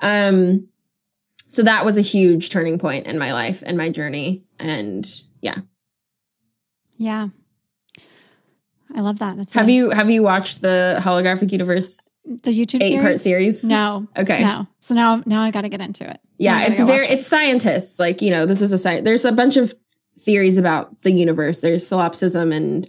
[0.00, 0.68] Um,
[1.48, 4.44] so that was a huge turning point in my life and my journey.
[4.58, 5.06] And
[5.40, 5.58] yeah,
[6.96, 7.28] Yeah.
[8.94, 9.36] I love that.
[9.38, 13.60] That's have a- you have you watched the holographic universe the YouTube eight part series?
[13.62, 13.64] series?
[13.64, 14.06] No.
[14.18, 14.42] Okay.
[14.42, 14.66] No.
[14.80, 16.20] So now now I got to get into it.
[16.38, 17.10] Yeah, Now I gotta it's go very it.
[17.12, 17.98] it's scientists.
[17.98, 19.04] Like, you know, this is a science.
[19.04, 19.72] There's a bunch of
[20.22, 21.60] theories about the universe.
[21.60, 22.88] There's solipsism and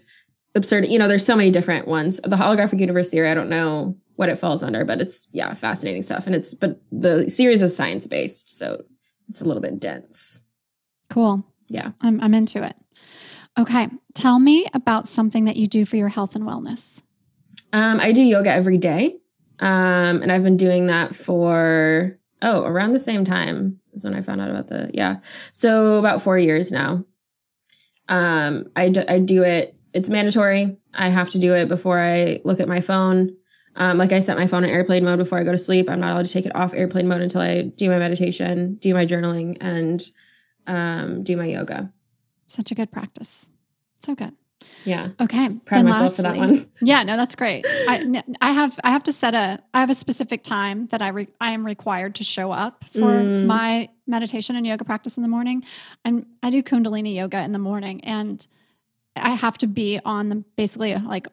[0.55, 2.19] absurd, you know, there's so many different ones.
[2.23, 6.03] The holographic universe theory, I don't know what it falls under, but it's yeah, fascinating
[6.03, 6.27] stuff.
[6.27, 8.83] And it's but the series is science based, so
[9.29, 10.43] it's a little bit dense.
[11.09, 11.45] cool.
[11.69, 11.91] Yeah.
[12.01, 12.75] I'm I'm into it.
[13.57, 13.87] Okay.
[14.13, 17.01] Tell me about something that you do for your health and wellness.
[17.71, 19.17] Um, I do yoga every day.
[19.59, 24.21] Um, and I've been doing that for oh, around the same time is when I
[24.21, 25.17] found out about the yeah.
[25.51, 27.05] So about four years now.
[28.09, 29.75] Um, I I do it.
[29.93, 30.77] It's mandatory.
[30.93, 33.35] I have to do it before I look at my phone.
[33.75, 35.89] Um, like I set my phone in airplane mode before I go to sleep.
[35.89, 38.93] I'm not allowed to take it off airplane mode until I do my meditation, do
[38.93, 40.01] my journaling, and
[40.67, 41.91] um, do my yoga.
[42.45, 43.49] Such a good practice.
[43.99, 44.33] So good.
[44.85, 45.49] Yeah, Okay.
[45.65, 46.55] proud myself for that one.
[46.81, 47.65] Yeah, no, that's great.
[47.67, 51.09] I, I have I have to set a I have a specific time that I
[51.09, 53.45] re, I am required to show up for Mm.
[53.45, 55.63] my meditation and yoga practice in the morning,
[56.03, 58.45] and I do Kundalini yoga in the morning, and
[59.15, 61.27] I have to be on the basically like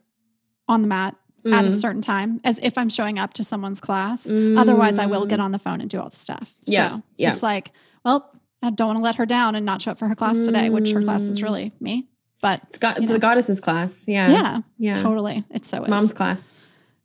[0.68, 1.16] on the mat
[1.46, 1.80] at a Mm.
[1.80, 4.30] certain time as if I'm showing up to someone's class.
[4.30, 6.52] Otherwise, I will get on the phone and do all the stuff.
[6.66, 7.30] Yeah, so yeah.
[7.30, 7.72] it's like,
[8.04, 8.30] well,
[8.62, 10.68] I don't want to let her down and not show up for her class today,
[10.68, 11.42] which her class is Mm.
[11.44, 12.06] really me.
[12.43, 13.14] But It's got You it's know.
[13.16, 14.07] the goddesses class.
[14.09, 14.95] Yeah, yeah, yeah.
[14.95, 15.91] totally, It's so is.
[15.91, 16.55] Mom's class.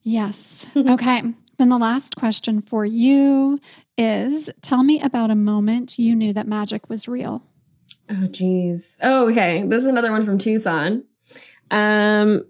[0.03, 0.65] Yes.
[0.75, 1.23] Okay.
[1.57, 3.59] then the last question for you
[3.97, 7.43] is tell me about a moment you knew that magic was real.
[8.09, 8.97] Oh, geez.
[9.01, 9.63] Oh, okay.
[9.65, 11.03] This is another one from Tucson.
[11.71, 12.43] Um,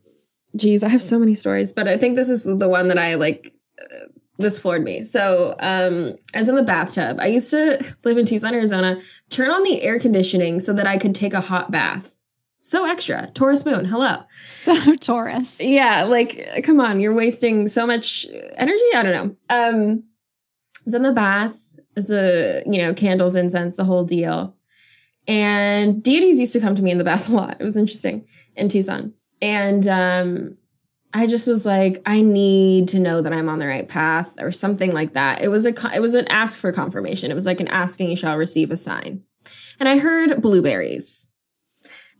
[0.56, 3.16] geez, I have so many stories, but I think this is the one that I
[3.16, 3.54] like.
[3.82, 4.08] Uh,
[4.38, 5.04] this floored me.
[5.06, 7.20] So, um, I was in the bathtub.
[7.22, 9.00] I used to live in Tucson, Arizona.
[9.30, 12.14] Turn on the air conditioning so that I could take a hot bath.
[12.66, 13.30] So extra.
[13.36, 13.86] Taurus moon.
[13.86, 14.24] Hello.
[14.41, 15.61] So Taurus.
[15.61, 18.26] Yeah, like come on, you're wasting so much
[18.57, 18.84] energy.
[18.95, 19.36] I don't know.
[19.55, 20.03] Um,
[20.76, 21.78] I was in the bath.
[21.95, 24.55] It's a you know candles, incense, the whole deal.
[25.28, 27.57] And deities used to come to me in the bath a lot.
[27.59, 29.13] It was interesting in Tucson.
[29.43, 30.57] And um,
[31.13, 34.51] I just was like, I need to know that I'm on the right path or
[34.51, 35.43] something like that.
[35.43, 37.30] It was a it was an ask for confirmation.
[37.30, 39.22] It was like an asking you shall receive a sign.
[39.80, 41.28] And I heard blueberries.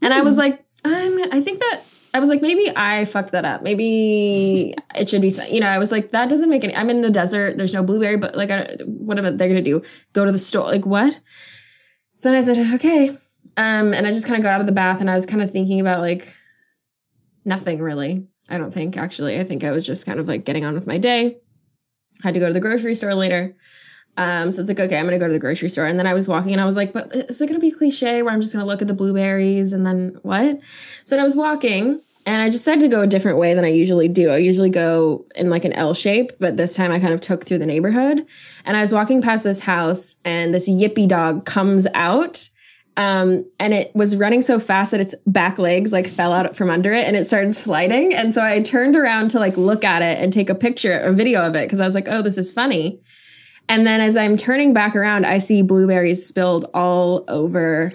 [0.06, 0.14] And.
[0.14, 0.42] I was hmm.
[0.42, 1.82] like, I'm I think that
[2.16, 3.62] I was like, maybe I fucked that up.
[3.62, 7.02] Maybe it should be, you know, I was like, that doesn't make any, I'm in
[7.02, 7.58] the desert.
[7.58, 9.82] There's no blueberry, but like, I, what am I, they're going to do?
[10.14, 10.68] Go to the store.
[10.68, 11.20] Like, what?
[12.14, 13.10] So then I said, okay.
[13.58, 15.42] Um, and I just kind of got out of the bath and I was kind
[15.42, 16.26] of thinking about like
[17.44, 18.26] nothing really.
[18.50, 19.38] I don't think actually.
[19.38, 21.38] I think I was just kind of like getting on with my day.
[22.24, 23.58] I had to go to the grocery store later.
[24.18, 25.86] Um, so it's like, okay, I'm gonna go to the grocery store.
[25.86, 28.22] And then I was walking and I was like, but is it gonna be cliche
[28.22, 30.60] where I'm just gonna look at the blueberries and then what?
[31.04, 34.08] So I was walking and I decided to go a different way than I usually
[34.08, 34.30] do.
[34.32, 37.46] I usually go in like an L shape, but this time I kind of took
[37.46, 38.26] through the neighborhood.
[38.64, 42.50] And I was walking past this house and this yippy dog comes out
[42.98, 46.70] um, and it was running so fast that its back legs like fell out from
[46.70, 48.14] under it and it started sliding.
[48.14, 51.12] And so I turned around to like look at it and take a picture, a
[51.12, 53.02] video of it, because I was like, oh, this is funny.
[53.68, 57.92] And then as I'm turning back around, I see blueberries spilled all over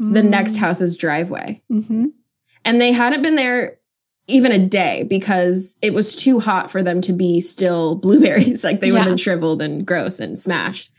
[0.00, 0.12] mm.
[0.12, 1.62] the next house's driveway.
[1.70, 2.06] Mm-hmm.
[2.64, 3.78] And they hadn't been there
[4.28, 8.64] even a day because it was too hot for them to be still blueberries.
[8.64, 8.94] like they yeah.
[8.94, 10.90] would have been shriveled and gross and smashed.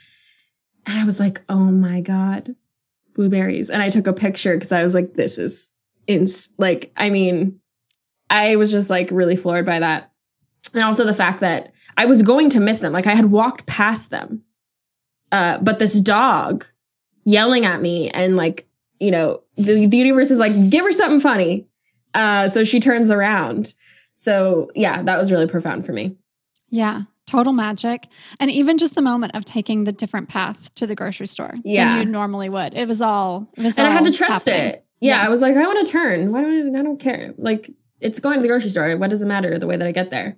[0.86, 2.55] And I was like, oh my God,
[3.14, 3.70] blueberries.
[3.70, 5.72] And I took a picture because I was like, this is
[6.08, 7.60] ins like, I mean,
[8.30, 10.12] I was just like really floored by that.
[10.74, 12.93] And also the fact that I was going to miss them.
[12.93, 14.43] Like I had walked past them.
[15.31, 16.63] Uh, but this dog
[17.25, 18.67] yelling at me and like,
[18.99, 21.67] you know, the, the universe is like, give her something funny.
[22.13, 23.73] Uh, so she turns around.
[24.13, 26.15] So yeah, that was really profound for me.
[26.69, 28.07] Yeah total magic.
[28.39, 31.97] And even just the moment of taking the different path to the grocery store yeah.
[31.97, 32.73] than you normally would.
[32.73, 34.75] It was all, it was and all I had to trust happening.
[34.75, 34.85] it.
[34.99, 36.31] Yeah, yeah, I was like, I want to turn.
[36.31, 37.33] Why do I, I don't care.
[37.37, 37.69] Like
[37.99, 38.97] it's going to the grocery store.
[38.97, 40.37] What does it matter the way that I get there?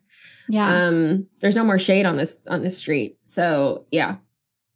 [0.50, 0.86] Yeah.
[0.86, 3.18] Um, there's no more shade on this, on this street.
[3.24, 4.18] So yeah.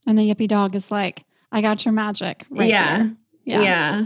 [0.07, 2.43] And the yippy dog is like, I got your magic.
[2.51, 3.09] Right yeah.
[3.43, 3.61] yeah.
[3.61, 4.05] Yeah.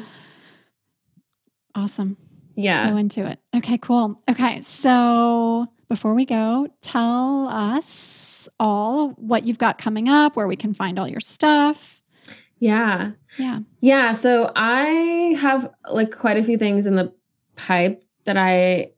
[1.76, 2.18] Awesome.
[2.56, 2.90] Yeah.
[2.90, 3.40] So into it.
[3.56, 4.22] Okay, cool.
[4.30, 4.62] Okay.
[4.62, 10.74] So before we go, tell us all what you've got coming up, where we can
[10.74, 12.02] find all your stuff.
[12.60, 13.12] Yeah.
[13.38, 13.60] Yeah.
[13.82, 14.14] Yeah.
[14.14, 17.14] So I have like quite a few things in the
[17.56, 18.92] pipe that I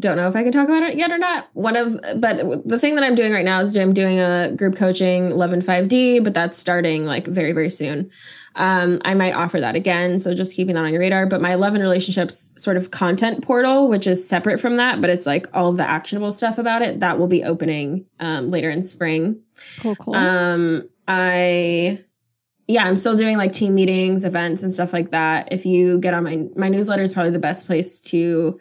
[0.00, 1.48] don't know if I can talk about it yet or not.
[1.52, 4.76] One of, but the thing that I'm doing right now is I'm doing a group
[4.76, 8.10] coaching 11 5D, but that's starting like very, very soon.
[8.56, 10.18] Um, I might offer that again.
[10.18, 11.26] So just keeping that on your radar.
[11.26, 15.26] But my 11 relationships sort of content portal, which is separate from that, but it's
[15.26, 18.82] like all of the actionable stuff about it, that will be opening um, later in
[18.82, 19.40] spring.
[19.80, 20.14] Cool, cool.
[20.14, 21.98] Um, I,
[22.66, 25.52] yeah, I'm still doing like team meetings, events, and stuff like that.
[25.52, 28.58] If you get on my my newsletter, is probably the best place to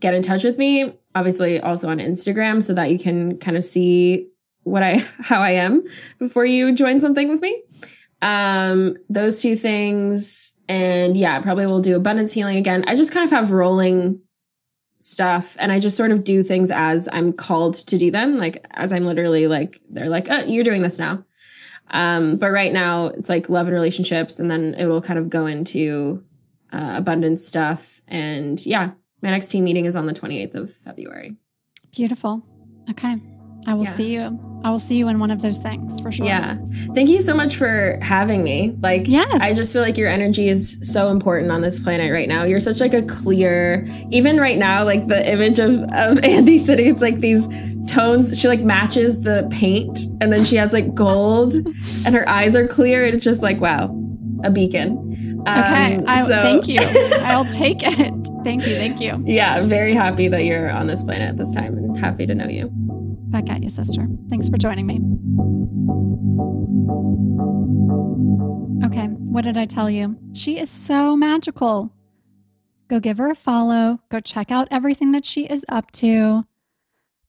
[0.00, 0.92] get in touch with me.
[1.14, 4.28] Obviously, also on Instagram so that you can kind of see
[4.62, 5.84] what I how I am
[6.18, 7.62] before you join something with me.
[8.22, 12.84] Um, those two things, and yeah, probably will do abundance healing again.
[12.86, 14.20] I just kind of have rolling
[14.98, 18.36] stuff and I just sort of do things as I'm called to do them.
[18.36, 21.24] Like as I'm literally like, they're like, oh, you're doing this now.
[21.90, 25.28] Um, but right now it's like love and relationships, and then it will kind of
[25.28, 26.24] go into
[26.72, 28.00] uh, abundance stuff.
[28.08, 28.92] And yeah,
[29.24, 31.34] my next team meeting is on the 28th of February.
[31.96, 32.46] Beautiful.
[32.90, 33.16] Okay.
[33.66, 33.90] I will yeah.
[33.90, 34.60] see you.
[34.62, 36.26] I will see you in one of those things for sure.
[36.26, 36.58] Yeah.
[36.94, 38.76] Thank you so much for having me.
[38.82, 39.40] Like yes.
[39.40, 42.44] I just feel like your energy is so important on this planet right now.
[42.44, 46.86] You're such like a clear even right now, like the image of, of Andy sitting,
[46.86, 47.48] it's like these
[47.86, 48.38] tones.
[48.38, 51.54] She like matches the paint and then she has like gold
[52.04, 53.06] and her eyes are clear.
[53.06, 53.86] And it's just like, wow,
[54.44, 55.33] a beacon.
[55.46, 55.96] Okay.
[55.96, 56.42] Um, I, so.
[56.42, 56.78] Thank you.
[57.20, 58.14] I'll take it.
[58.44, 58.74] Thank you.
[58.76, 59.22] Thank you.
[59.26, 59.62] Yeah.
[59.62, 62.70] Very happy that you're on this planet at this time and happy to know you.
[62.72, 64.06] Back at you, sister.
[64.30, 65.00] Thanks for joining me.
[68.86, 69.06] Okay.
[69.06, 70.16] What did I tell you?
[70.32, 71.92] She is so magical.
[72.88, 74.00] Go give her a follow.
[74.10, 76.44] Go check out everything that she is up to.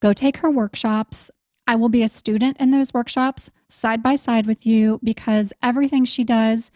[0.00, 1.30] Go take her workshops.
[1.66, 6.04] I will be a student in those workshops side by side with you because everything
[6.04, 6.70] she does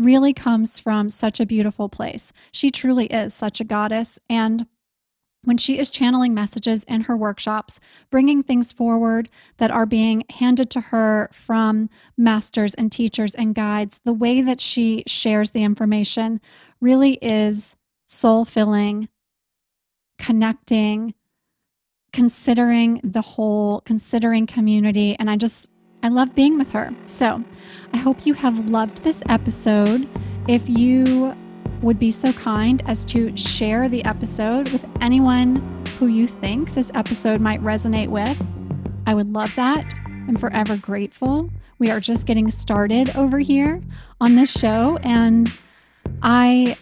[0.00, 2.32] really comes from such a beautiful place.
[2.52, 4.18] She truly is such a goddess.
[4.28, 4.66] And
[5.42, 7.80] when she is channeling messages in her workshops,
[8.10, 14.00] bringing things forward that are being handed to her from masters and teachers and guides,
[14.04, 16.40] the way that she shares the information
[16.80, 17.76] really is
[18.06, 19.08] soul filling,
[20.18, 21.14] connecting,
[22.12, 25.16] considering the whole, considering community.
[25.18, 25.70] And I just,
[26.02, 26.94] I love being with her.
[27.04, 27.44] So
[27.92, 30.08] I hope you have loved this episode.
[30.48, 31.34] If you
[31.82, 36.90] would be so kind as to share the episode with anyone who you think this
[36.94, 38.42] episode might resonate with,
[39.06, 39.92] I would love that.
[40.06, 41.50] I'm forever grateful.
[41.78, 43.82] We are just getting started over here
[44.20, 45.56] on this show, and
[46.22, 46.76] I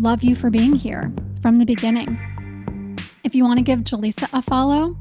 [0.00, 2.18] love you for being here from the beginning.
[3.24, 4.96] If you want to give Jaliessa a follow,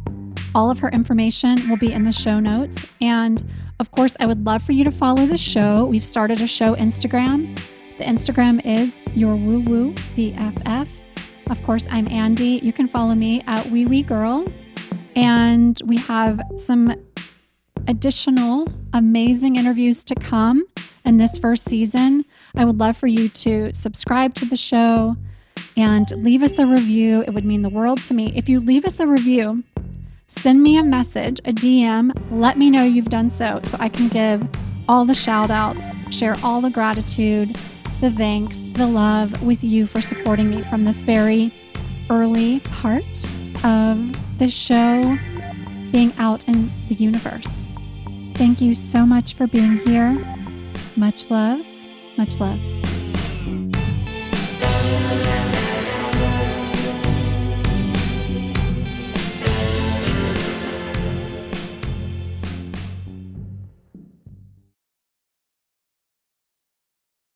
[0.55, 2.85] all of her information will be in the show notes.
[3.01, 3.43] And
[3.81, 5.85] of course, I would love for you to follow the show.
[5.85, 7.59] We've started a show Instagram.
[7.97, 10.87] The Instagram is your woo woo BFF.
[11.49, 12.59] Of course, I'm Andy.
[12.61, 14.45] You can follow me at Oui We Girl.
[15.15, 16.93] And we have some
[17.87, 20.63] additional amazing interviews to come
[21.03, 22.23] in this first season.
[22.55, 25.15] I would love for you to subscribe to the show
[25.75, 27.23] and leave us a review.
[27.25, 28.31] It would mean the world to me.
[28.35, 29.63] If you leave us a review,
[30.31, 34.07] send me a message, a DM, let me know you've done so so I can
[34.07, 34.47] give
[34.87, 37.57] all the shout outs, share all the gratitude,
[37.99, 41.53] the thanks, the love with you for supporting me from this very
[42.09, 43.27] early part
[43.65, 45.17] of the show
[45.91, 47.67] being out in the universe.
[48.35, 50.13] Thank you so much for being here.
[50.95, 51.65] Much love.
[52.17, 52.61] Much love.